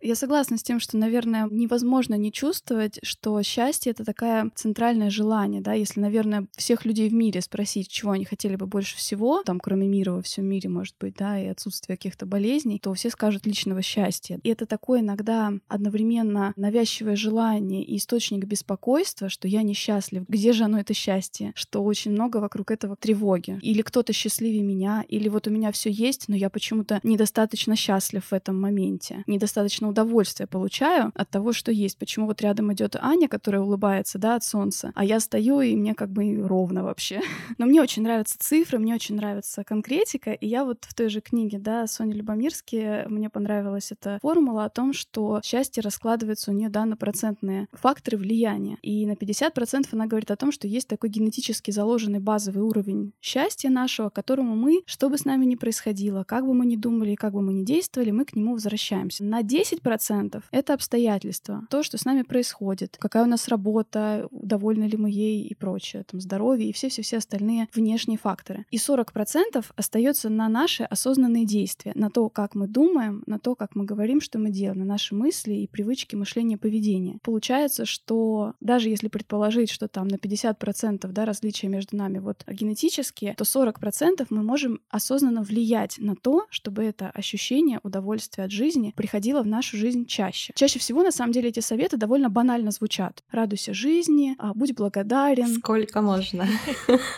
[0.00, 5.60] Я согласна с тем, что, наверное, невозможно не чувствовать, что счастье— это такое центральное желание,
[5.60, 9.60] да, если, наверное, всех людей в мире спросить, чего они хотели бы больше всего, там,
[9.60, 13.46] кроме мира во всем мире, может быть, да, и отсутствие каких-то болезней, то все скажут
[13.46, 14.40] личного счастья.
[14.42, 20.24] И это такое иногда одновременно навязчивое желание и источник беспокойства, что я несчастлив.
[20.28, 21.52] Где же оно, это счастье?
[21.54, 23.58] Что очень много вокруг этого тревоги.
[23.60, 28.24] Или кто-то счастливее меня, или вот у меня все есть, но я почему-то недостаточно счастлив
[28.24, 29.24] в этом моменте.
[29.26, 31.98] Недостаточно удовольствия получаю от того, что есть.
[31.98, 35.94] Почему вот рядом идет Аня, которая улыбается, да, от солнца, а я стою, и мне
[35.94, 37.20] как бы ровно вообще.
[37.58, 41.20] Но мне очень нравятся цифры, мне очень нравится конкретика, и я вот в той же
[41.20, 46.68] книге, да, Сони Любомирски, мне понравилась эта формула о том, что счастье раскладывается у нее,
[46.68, 48.78] да, на процентные факторы влияния.
[48.82, 53.70] И на 50% она говорит о том, что есть такой генетически заложенный базовый уровень счастья
[53.70, 57.32] нашего, которому мы, что бы с нами ни происходило, как бы мы ни думали, как
[57.32, 59.24] бы мы ни действовали, мы к нему возвращаемся.
[59.24, 64.96] На 10% это обстоятельства, то, что с нами происходит, какая у нас работа, довольны ли
[64.96, 68.64] мы ей и прочее, там, здоровье и все-все-все остальные внешние факторы.
[68.70, 73.74] И 40% остается на наши осознанные действия, на то, как мы думаем, на то, как
[73.74, 77.18] мы говорим, что мы делаем, на наши мысли и привычки мышления, поведения.
[77.22, 83.34] Получается, что даже если предположить, что там на 50% да, различия между нами вот генетические,
[83.34, 89.42] то 40% мы можем осознанно влиять на то, чтобы это ощущение удовольствия от жизни приходило
[89.42, 90.52] в нашу жизнь чаще.
[90.56, 93.22] Чаще всего, на самом деле, эти советы довольно банально звучат.
[93.30, 95.48] Радуйся жизни, а, будь благодарен.
[95.48, 96.46] Сколько можно.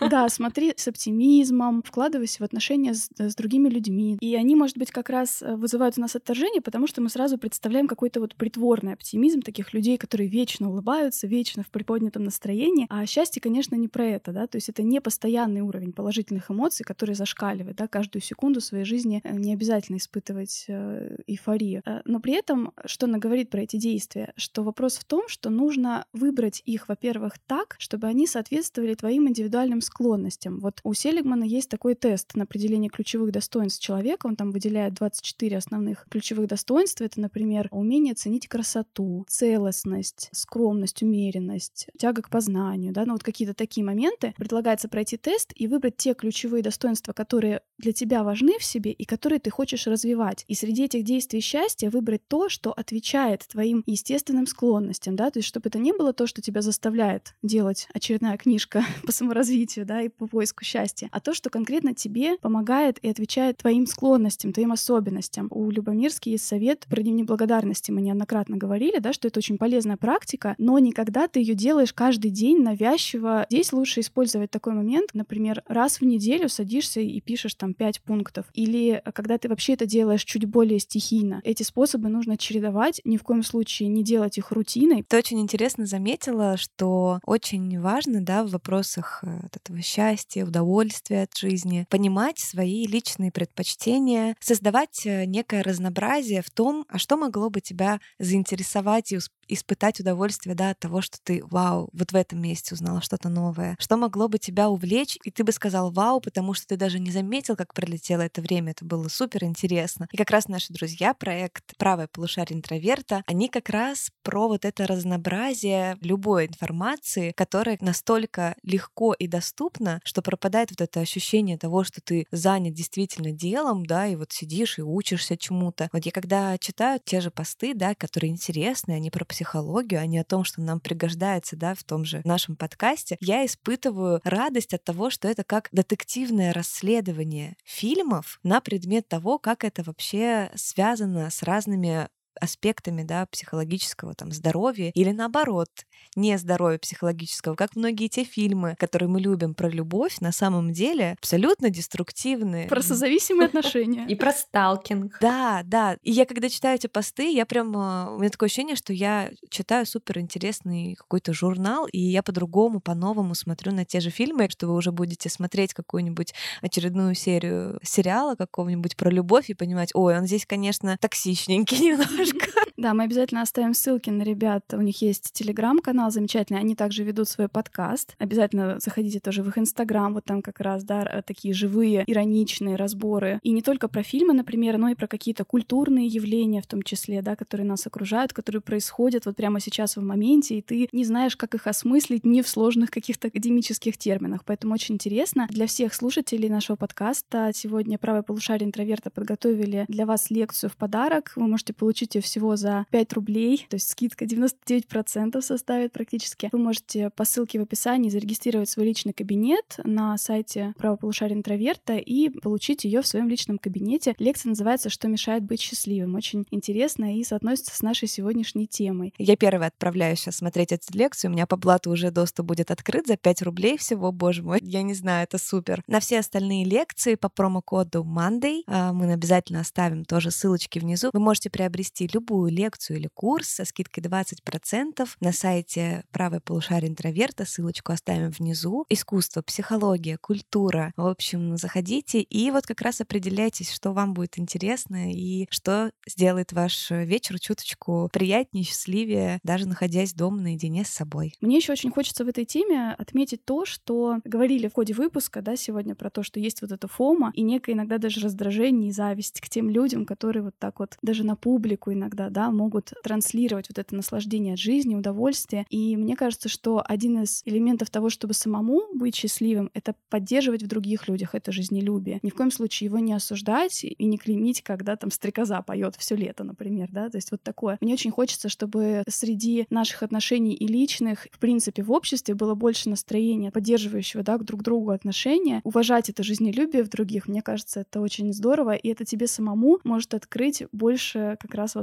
[0.01, 4.19] Да, смотри с оптимизмом, вкладывайся в в отношения с, с другими людьми.
[4.21, 7.39] И они, может быть, как раз э, вызывают у нас отторжение, потому что мы сразу
[7.39, 12.87] представляем какой-то вот притворный оптимизм таких людей, которые вечно улыбаются, вечно в приподнятом настроении.
[12.91, 16.85] А счастье, конечно, не про это, да, то есть это не постоянный уровень положительных эмоций,
[16.85, 21.83] который зашкаливает, да, каждую секунду своей жизни э, не обязательно испытывать э, эйфорию.
[22.05, 26.05] Но при этом, что она говорит про эти действия, что вопрос в том, что нужно
[26.13, 30.59] выбрать их, во-первых, так, чтобы они соответствовали твоим индивидуальным склонностям.
[30.61, 34.27] Вот у Селигмана есть такой тест на определение ключевых достоинств человека.
[34.27, 37.05] Он там выделяет 24 основных ключевых достоинства.
[37.05, 43.55] Это, например, умение ценить красоту, целостность, скромность, умеренность, тяга к познанию, да, ну вот какие-то
[43.55, 44.35] такие моменты.
[44.37, 49.05] Предлагается пройти тест и выбрать те ключевые достоинства, которые для тебя важны в себе и
[49.05, 50.45] которые ты хочешь развивать.
[50.49, 55.49] И среди этих действий счастья выбрать то, что отвечает твоим естественным склонностям, да, то есть
[55.49, 60.09] чтобы это не было то, что тебя заставляет делать очередная книжка по саморазвитию, да, и
[60.09, 65.49] по поиску счастья, а то, что конкретно тебе помогает и отвечает твоим склонностям, твоим особенностям.
[65.51, 67.91] У Любомирски есть совет про дневник благодарности.
[67.91, 72.31] Мы неоднократно говорили, да, что это очень полезная практика, но никогда ты ее делаешь каждый
[72.31, 73.47] день навязчиво.
[73.51, 78.47] Здесь лучше использовать такой момент, например, раз в неделю садишься и пишешь там пять пунктов.
[78.55, 81.41] Или когда ты вообще это делаешь чуть более стихийно.
[81.45, 85.05] Эти способы нужно чередовать, ни в коем случае не делать их рутиной.
[85.07, 91.23] Ты очень интересно заметила, что очень важно, да, в вопросах э, вот этого счастья, удовольствия
[91.23, 97.51] от жизни, понимать свои личные предпочтения, создавать э, некое разнообразие в том, а что могло
[97.51, 102.41] бы тебя заинтересовать и испытать удовольствие да, от того, что ты, вау, вот в этом
[102.41, 103.77] месте узнала что-то новое.
[103.79, 107.11] Что могло бы тебя увлечь, и ты бы сказал вау, потому что ты даже не
[107.11, 108.73] заметил, как пролетело это время.
[108.73, 110.09] Это было супер интересно.
[110.13, 114.87] И как раз наши друзья, проект «Правое полушарие интроверта», они как раз про вот это
[114.87, 122.01] разнообразие любой информации, которая настолько легко и доступна, что пропадает вот это ощущение того, что
[122.05, 125.89] ты занят действительно делом, да, и вот сидишь и учишься чему-то.
[125.93, 130.25] Вот я когда читаю те же посты, да, которые интересны, они про психологию, не о
[130.25, 135.11] том, что нам пригождается, да, в том же нашем подкасте, я испытываю радость от того,
[135.11, 142.09] что это как детективное расследование фильмов на предмет того, как это вообще связано с разными
[142.41, 145.69] аспектами да, психологического там, здоровья или наоборот,
[146.17, 151.17] не здоровья психологического, как многие те фильмы, которые мы любим про любовь, на самом деле
[151.19, 152.69] абсолютно деструктивные.
[152.69, 154.07] Про созависимые отношения.
[154.07, 155.19] И про сталкинг.
[155.21, 155.97] Да, да.
[156.03, 157.69] И я когда читаю эти посты, я прям...
[157.75, 163.35] У меня такое ощущение, что я читаю супер интересный какой-то журнал, и я по-другому, по-новому
[163.35, 168.97] смотрю на те же фильмы, что вы уже будете смотреть какую-нибудь очередную серию сериала какого-нибудь
[168.97, 172.64] про любовь и понимать, ой, он здесь, конечно, токсичненький немножко, немножко.
[172.77, 174.65] Да, мы обязательно оставим ссылки на ребят.
[174.73, 176.59] У них есть телеграм-канал замечательный.
[176.59, 178.17] Они также ведут свой подкаст.
[178.19, 180.13] Обязательно заходите тоже в их инстаграм.
[180.13, 183.39] Вот там как раз, да, такие живые, ироничные разборы.
[183.43, 187.23] И не только про фильмы, например, но и про какие-то культурные явления в том числе,
[187.23, 191.37] да, которые нас окружают, которые происходят вот прямо сейчас в моменте, и ты не знаешь,
[191.37, 194.45] как их осмыслить не в сложных каких-то академических терминах.
[194.45, 195.47] Поэтому очень интересно.
[195.49, 201.33] Для всех слушателей нашего подкаста сегодня «Правое полушарие интроверта» подготовили для вас лекцию в подарок.
[201.37, 206.49] Вы можете получить ее всего за 5 рублей, то есть скидка 99% составит практически.
[206.53, 212.29] Вы можете по ссылке в описании зарегистрировать свой личный кабинет на сайте правополушария интроверта и
[212.29, 214.15] получить ее в своем личном кабинете.
[214.19, 216.15] Лекция называется «Что мешает быть счастливым».
[216.15, 219.15] Очень интересно и соотносится с нашей сегодняшней темой.
[219.19, 221.31] Я первая отправляюсь сейчас смотреть эту лекцию.
[221.31, 224.59] У меня по блату уже доступ будет открыт за 5 рублей всего, боже мой.
[224.63, 225.83] Я не знаю, это супер.
[225.87, 231.11] На все остальные лекции по промокоду Monday а, мы обязательно оставим тоже ссылочки внизу.
[231.13, 237.45] Вы можете приобрести любую лекцию или курс со скидкой 20% на сайте «Правое полушарие интроверта».
[237.45, 238.87] Ссылочку оставим внизу.
[238.89, 240.93] Искусство, психология, культура.
[240.97, 246.53] В общем, заходите и вот как раз определяйтесь, что вам будет интересно и что сделает
[246.53, 251.35] ваш вечер чуточку приятнее, счастливее, даже находясь дома наедине с собой.
[251.41, 255.57] Мне еще очень хочется в этой теме отметить то, что говорили в ходе выпуска, да,
[255.57, 259.41] сегодня про то, что есть вот эта фома и некое иногда даже раздражение и зависть
[259.41, 263.79] к тем людям, которые вот так вот даже на публику иногда, да, могут транслировать вот
[263.79, 265.67] это наслаждение от жизни, удовольствие.
[265.71, 270.67] И мне кажется, что один из элементов того, чтобы самому быть счастливым, это поддерживать в
[270.67, 272.21] других людях это жизнелюбие.
[272.23, 276.17] Ни в коем случае его не осуждать и не клеймить, когда там стрекоза поет все
[276.17, 277.79] лето, например, да, то есть вот такое.
[277.81, 282.89] Мне очень хочется, чтобы среди наших отношений и личных, в принципе, в обществе было больше
[282.89, 287.29] настроения, поддерживающего, да, к друг другу отношения, уважать это жизнелюбие в других.
[287.29, 291.75] Мне кажется, это очень здорово, и это тебе самому может открыть больше как раз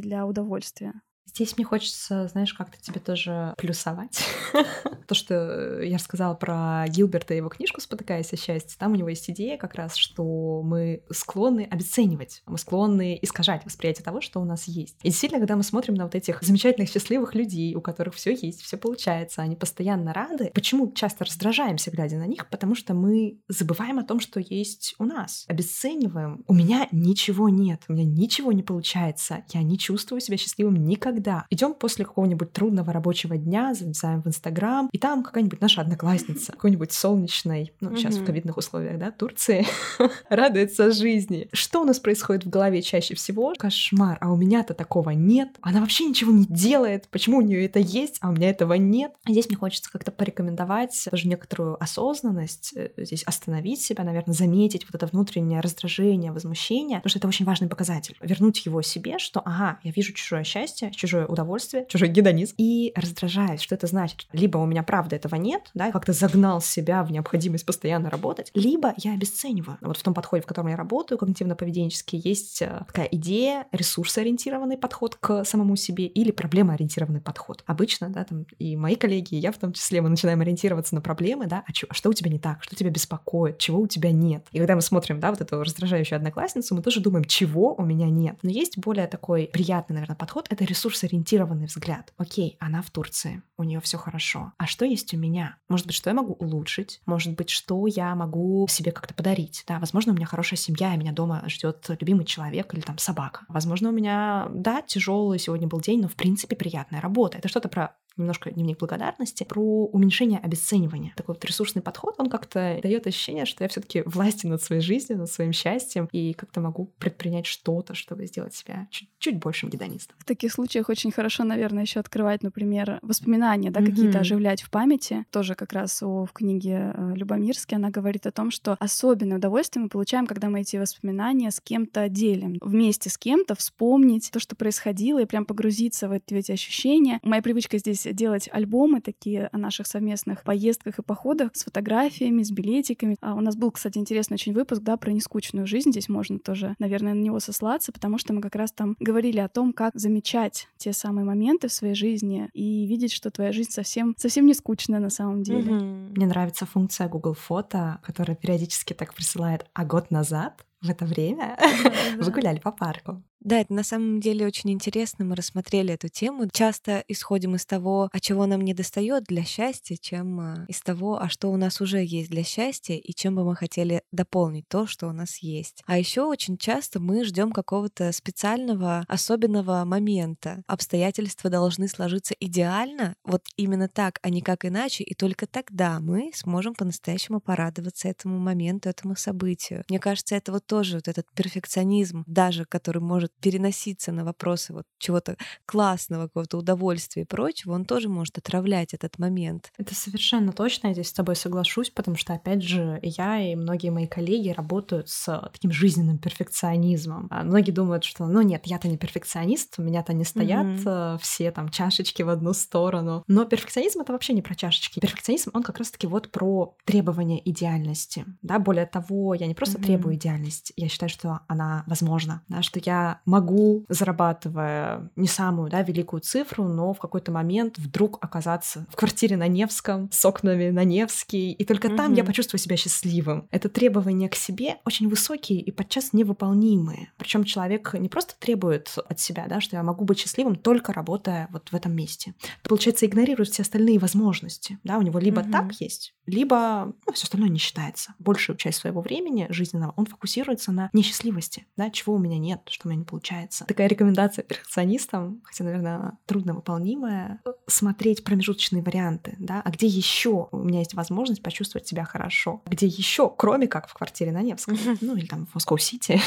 [0.00, 1.02] для удовольствия.
[1.34, 4.22] Здесь мне хочется, знаешь, как-то тебе тоже плюсовать.
[5.06, 9.08] То, что я рассказала про Гилберта и его книжку «Спотыкаясь о счастье», там у него
[9.08, 14.44] есть идея как раз, что мы склонны обесценивать, мы склонны искажать восприятие того, что у
[14.44, 14.98] нас есть.
[15.02, 18.60] И действительно, когда мы смотрим на вот этих замечательных, счастливых людей, у которых все есть,
[18.62, 22.48] все получается, они постоянно рады, почему часто раздражаемся, глядя на них?
[22.50, 25.44] Потому что мы забываем о том, что есть у нас.
[25.48, 26.44] Обесцениваем.
[26.46, 31.21] У меня ничего нет, у меня ничего не получается, я не чувствую себя счастливым никогда
[31.22, 36.50] когда идем после какого-нибудь трудного рабочего дня, залезаем в Инстаграм, и там какая-нибудь наша одноклассница,
[36.52, 39.64] какой-нибудь солнечной, ну, сейчас в ковидных условиях, да, Турции,
[40.28, 41.48] радуется жизни.
[41.52, 43.54] Что у нас происходит в голове чаще всего?
[43.56, 45.50] Кошмар, а у меня-то такого нет.
[45.60, 47.06] Она вообще ничего не делает.
[47.08, 49.12] Почему у нее это есть, а у меня этого нет?
[49.28, 54.96] Здесь мне хочется как-то порекомендовать тоже некоторую осознанность, э, здесь остановить себя, наверное, заметить вот
[54.96, 58.16] это внутреннее раздражение, возмущение, потому что это очень важный показатель.
[58.20, 63.60] Вернуть его себе, что, ага, я вижу чужое счастье, чужое удовольствие, чужой гедонизм, и раздражаюсь.
[63.60, 64.26] Что это значит?
[64.32, 68.94] Либо у меня правда этого нет, да, как-то загнал себя в необходимость постоянно работать, либо
[68.96, 69.78] я обесцениваю.
[69.80, 75.16] Вот в том подходе, в котором я работаю, когнитивно-поведенческий, есть э, такая идея, ресурсоориентированный подход
[75.16, 77.62] к самому себе или проблемоориентированный подход.
[77.66, 81.00] Обычно, да, там и мои коллеги, и я в том числе, мы начинаем ориентироваться на
[81.00, 83.86] проблемы, да, а, чё, а что у тебя не так, что тебя беспокоит, чего у
[83.86, 84.46] тебя нет.
[84.52, 88.08] И когда мы смотрим, да, вот эту раздражающую одноклассницу, мы тоже думаем, чего у меня
[88.08, 88.38] нет.
[88.42, 92.12] Но есть более такой приятный, наверное, подход, это ресурс ресурсориентированный взгляд.
[92.16, 94.52] Окей, она в Турции, у нее все хорошо.
[94.58, 95.56] А что есть у меня?
[95.68, 97.00] Может быть, что я могу улучшить?
[97.06, 99.64] Может быть, что я могу себе как-то подарить?
[99.66, 103.44] Да, возможно, у меня хорошая семья, и меня дома ждет любимый человек или там собака.
[103.48, 107.38] Возможно, у меня, да, тяжелый сегодня был день, но в принципе приятная работа.
[107.38, 111.12] Это что-то про немножко дневник благодарности, про уменьшение обесценивания.
[111.16, 114.82] Такой вот ресурсный подход, он как-то дает ощущение, что я все таки власти над своей
[114.82, 119.70] жизнью, над своим счастьем, и как-то могу предпринять что-то, чтобы сделать себя чуть, чуть большим
[119.70, 120.16] гедонистом.
[120.18, 123.86] В таких случаях очень хорошо, наверное, еще открывать, например, воспоминания, да, mm-hmm.
[123.86, 125.24] какие-то оживлять в памяти.
[125.30, 129.82] Тоже как раз о, в книге э, Любомирски она говорит о том, что особенное удовольствие
[129.82, 132.58] мы получаем, когда мы эти воспоминания с кем-то делим.
[132.60, 137.20] Вместе с кем-то вспомнить то, что происходило, и прям погрузиться в эти, в эти ощущения.
[137.22, 142.42] Моя привычка здесь здесь делать альбомы такие о наших совместных поездках и походах с фотографиями,
[142.42, 143.16] с билетиками.
[143.20, 145.90] А у нас был, кстати, интересный очень выпуск, да, про нескучную жизнь.
[145.90, 149.48] Здесь можно тоже, наверное, на него сослаться, потому что мы как раз там говорили о
[149.48, 154.14] том, как замечать те самые моменты в своей жизни и видеть, что твоя жизнь совсем,
[154.18, 155.72] совсем не скучная на самом деле.
[155.72, 156.10] Mm-hmm.
[156.16, 161.56] Мне нравится функция Google Фото, которая периодически так присылает «а год назад?» В это время
[162.18, 163.22] вы гуляли по парку.
[163.44, 165.24] Да, это на самом деле очень интересно.
[165.24, 166.48] Мы рассмотрели эту тему.
[166.52, 171.20] Часто исходим из того, а чего нам не достает для счастья, чем а, из того,
[171.20, 174.86] а что у нас уже есть для счастья и чем бы мы хотели дополнить то,
[174.86, 175.82] что у нас есть.
[175.86, 180.62] А еще очень часто мы ждем какого-то специального, особенного момента.
[180.68, 186.30] Обстоятельства должны сложиться идеально, вот именно так, а не как иначе, и только тогда мы
[186.34, 189.82] сможем по-настоящему порадоваться этому моменту, этому событию.
[189.88, 194.84] Мне кажется, это вот тоже вот этот перфекционизм, даже который может переноситься на вопросы вот
[194.98, 199.70] чего-то классного, какого-то удовольствия и прочего, он тоже может отравлять этот момент.
[199.76, 203.90] Это совершенно точно, я здесь с тобой соглашусь, потому что, опять же, я и многие
[203.90, 207.28] мои коллеги работают с таким жизненным перфекционизмом.
[207.30, 211.18] А многие думают, что, ну нет, я-то не перфекционист, у меня-то не стоят mm-hmm.
[211.20, 213.24] все там чашечки в одну сторону.
[213.26, 215.00] Но перфекционизм— это вообще не про чашечки.
[215.00, 218.24] Перфекционизм, он как раз-таки вот про требование идеальности.
[218.40, 219.84] Да, более того, я не просто mm-hmm.
[219.84, 220.14] требую
[220.62, 226.20] идеальность, я считаю, что она возможна, да, что я могу, зарабатывая не самую да, великую
[226.20, 231.52] цифру, но в какой-то момент вдруг оказаться в квартире на Невском с окнами на Невский,
[231.52, 231.96] и только mm-hmm.
[231.96, 233.48] там я почувствую себя счастливым.
[233.50, 237.12] Это требования к себе очень высокие и подчас невыполнимые.
[237.16, 241.48] Причем человек не просто требует от себя, да, что я могу быть счастливым только работая
[241.50, 242.34] вот в этом месте.
[242.62, 244.78] Получается, игнорирует все остальные возможности.
[244.84, 245.50] Да, у него либо mm-hmm.
[245.50, 248.14] так есть, либо ну, все остальное не считается.
[248.18, 250.06] Большую часть своего времени жизненного он
[250.52, 253.64] фокусируется на несчастливости, да, чего у меня нет, что у меня не получается.
[253.64, 260.58] Такая рекомендация перфекционистам, хотя, наверное, трудно выполнимая, смотреть промежуточные варианты, да, а где еще у
[260.58, 265.16] меня есть возможность почувствовать себя хорошо, где еще, кроме как в квартире на Невском, ну
[265.16, 266.20] или там в Москва-Сити.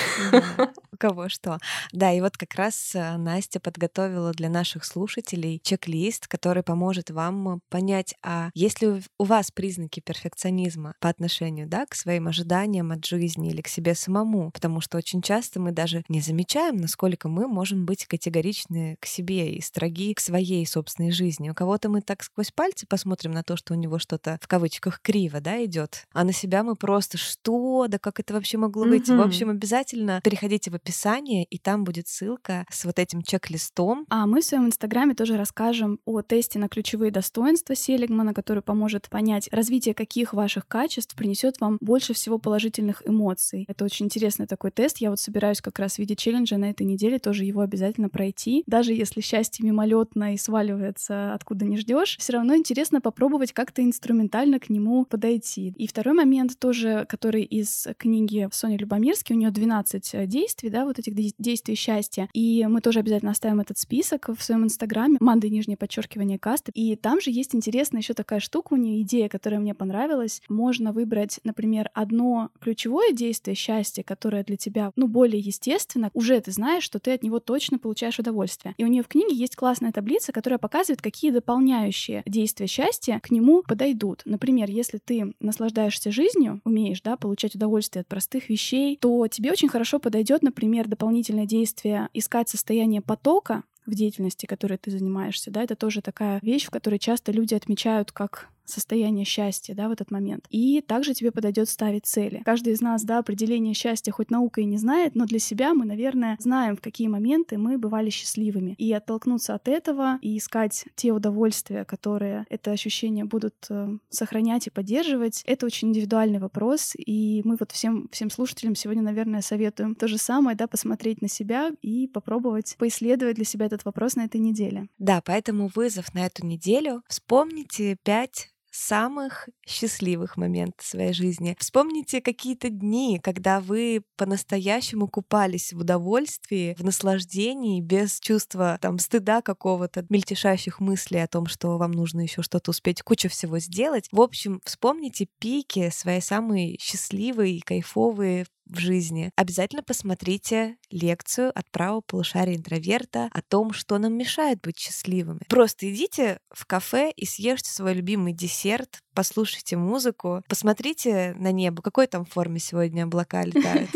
[0.95, 1.59] У кого что.
[1.91, 7.59] Да, и вот как раз э, Настя подготовила для наших слушателей чек-лист, который поможет вам
[7.69, 13.05] понять, а есть ли у вас признаки перфекционизма по отношению да, к своим ожиданиям от
[13.05, 17.49] жизни или к себе самому, потому что очень часто мы даже не замечаем, насколько мы
[17.49, 21.49] можем быть категоричны к себе и строги к своей собственной жизни.
[21.49, 25.01] У кого-то мы так сквозь пальцы посмотрим на то, что у него что-то в кавычках
[25.01, 29.09] криво, да, идет, а на себя мы просто что, да как это вообще могло быть?
[29.09, 29.17] Mm-hmm.
[29.17, 34.05] В общем, обязательно переходите в описание, и там будет ссылка с вот этим чек-листом.
[34.09, 39.09] А мы в своем инстаграме тоже расскажем о тесте на ключевые достоинства Селигмана, который поможет
[39.09, 43.65] понять, развитие каких ваших качеств принесет вам больше всего положительных эмоций.
[43.67, 44.97] Это очень интересный такой тест.
[44.97, 48.63] Я вот собираюсь как раз в виде челленджа на этой неделе тоже его обязательно пройти.
[48.67, 54.59] Даже если счастье мимолетно и сваливается откуда не ждешь, все равно интересно попробовать как-то инструментально
[54.59, 55.73] к нему подойти.
[55.77, 60.83] И второй момент тоже, который из книги Сони Любомирски, у нее 12 э, действий, да,
[60.83, 62.27] вот этих действий счастья.
[62.33, 66.71] И мы тоже обязательно оставим этот список в своем инстаграме, Манды нижнее подчеркивание касты.
[66.73, 70.41] И там же есть интересная еще такая штука у нее, идея, которая мне понравилась.
[70.49, 76.11] Можно выбрать, например, одно ключевое действие счастья, которое для тебя, ну, более естественно.
[76.13, 78.75] Уже ты знаешь, что ты от него точно получаешь удовольствие.
[78.77, 83.31] И у нее в книге есть классная таблица, которая показывает, какие дополняющие действия счастья к
[83.31, 84.23] нему подойдут.
[84.25, 89.69] Например, если ты наслаждаешься жизнью, умеешь, да, получать удовольствие от простых вещей, то тебе очень
[89.69, 95.75] хорошо подойдет, например, дополнительное действие искать состояние потока, в деятельности, которой ты занимаешься, да, это
[95.75, 100.45] тоже такая вещь, в которой часто люди отмечают как состояние счастья, да, в этот момент.
[100.49, 102.41] И также тебе подойдет ставить цели.
[102.45, 105.85] Каждый из нас, да, определение счастья хоть наука и не знает, но для себя мы,
[105.85, 108.75] наверное, знаем, в какие моменты мы бывали счастливыми.
[108.77, 114.69] И оттолкнуться от этого и искать те удовольствия, которые это ощущение будут э, сохранять и
[114.69, 116.93] поддерживать, это очень индивидуальный вопрос.
[116.95, 121.27] И мы вот всем, всем слушателям сегодня, наверное, советуем то же самое, да, посмотреть на
[121.27, 124.87] себя и попробовать поисследовать для себя этот вопрос на этой неделе.
[124.97, 127.03] Да, поэтому вызов на эту неделю.
[127.07, 131.55] Вспомните пять самых счастливых моментов своей жизни.
[131.59, 139.41] Вспомните какие-то дни, когда вы по-настоящему купались в удовольствии, в наслаждении, без чувства там стыда
[139.41, 144.07] какого-то, мельтешащих мыслей о том, что вам нужно еще что-то успеть, кучу всего сделать.
[144.11, 152.01] В общем, вспомните пики своей самой счастливой, кайфовые в жизни, обязательно посмотрите лекцию от правого
[152.01, 155.41] полушария интроверта о том, что нам мешает быть счастливыми.
[155.49, 162.07] Просто идите в кафе и съешьте свой любимый десерт, послушайте музыку, посмотрите на небо, какой
[162.07, 163.89] там форме сегодня облака летают.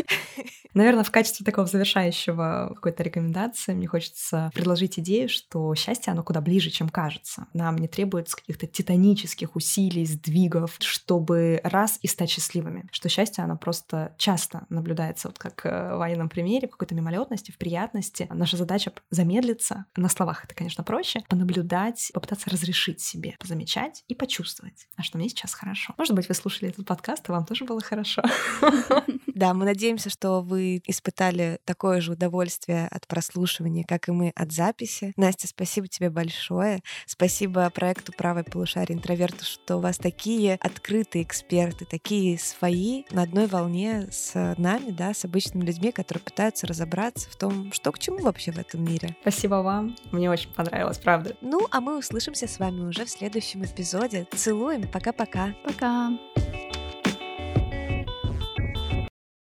[0.74, 6.40] Наверное, в качестве такого завершающего какой-то рекомендации мне хочется предложить идею, что счастье, оно куда
[6.40, 7.46] ближе, чем кажется.
[7.52, 12.88] Нам не требуется каких-то титанических усилий, сдвигов, чтобы раз и стать счастливыми.
[12.92, 17.58] Что счастье, оно просто часто наблюдается, вот как в военном примере, в какой-то мимолетности, в
[17.58, 18.26] приятности.
[18.30, 24.88] Наша задача замедлиться, на словах это, конечно, проще, понаблюдать, попытаться разрешить себе, замечать и почувствовать,
[24.96, 25.94] а что мне сейчас хорошо.
[25.98, 28.22] Может быть, вы слушали этот подкаст, и вам тоже было хорошо.
[29.34, 34.52] Да, мы надеемся, что вы испытали такое же удовольствие от прослушивания, как и мы от
[34.52, 35.12] записи.
[35.16, 36.80] Настя, спасибо тебе большое.
[37.06, 43.46] Спасибо проекту «Правое полушарие интроверту», что у вас такие открытые эксперты, такие свои на одной
[43.46, 48.18] волне с нами, да, с обычными людьми, которые пытаются разобраться в том, что к чему
[48.18, 49.16] вообще в этом мире.
[49.22, 49.96] Спасибо вам.
[50.12, 51.36] Мне очень понравилось, правда.
[51.40, 54.26] Ну, а мы услышимся с вами уже в следующем эпизоде.
[54.34, 54.88] Целуем.
[54.88, 55.54] Пока-пока.
[55.64, 56.10] Пока.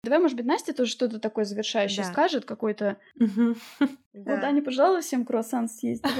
[0.03, 2.11] Давай, может быть, Настя тоже что-то такое завершающее да.
[2.11, 2.97] скажет, какой-то...
[4.13, 4.35] Да.
[4.35, 6.03] Вот, Аня пожелала всем круассан съесть.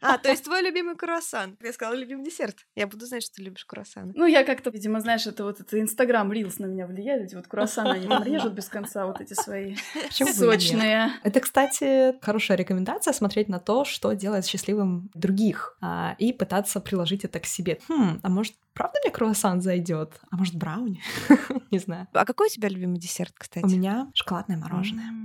[0.00, 1.56] А, то есть твой любимый круассан.
[1.62, 2.66] Я сказала любимый десерт.
[2.76, 4.12] Я буду знать, что ты любишь круассаны.
[4.14, 7.22] Ну, я как-то, видимо, знаешь, это вот это Инстаграм, Рилс на меня влияет.
[7.22, 9.76] Эти вот круассаны, они там режут без конца вот эти свои
[10.10, 11.10] сочные.
[11.22, 17.24] Это, кстати, хорошая рекомендация смотреть на то, что делает счастливым других, а, и пытаться приложить
[17.24, 17.80] это к себе.
[17.88, 20.20] Хм, а может, правда мне круассан зайдет?
[20.30, 21.02] А может, брауни?
[21.70, 22.08] Не знаю.
[22.12, 23.64] А какой у тебя любимый десерт, кстати?
[23.64, 25.24] У меня шоколадное мороженое.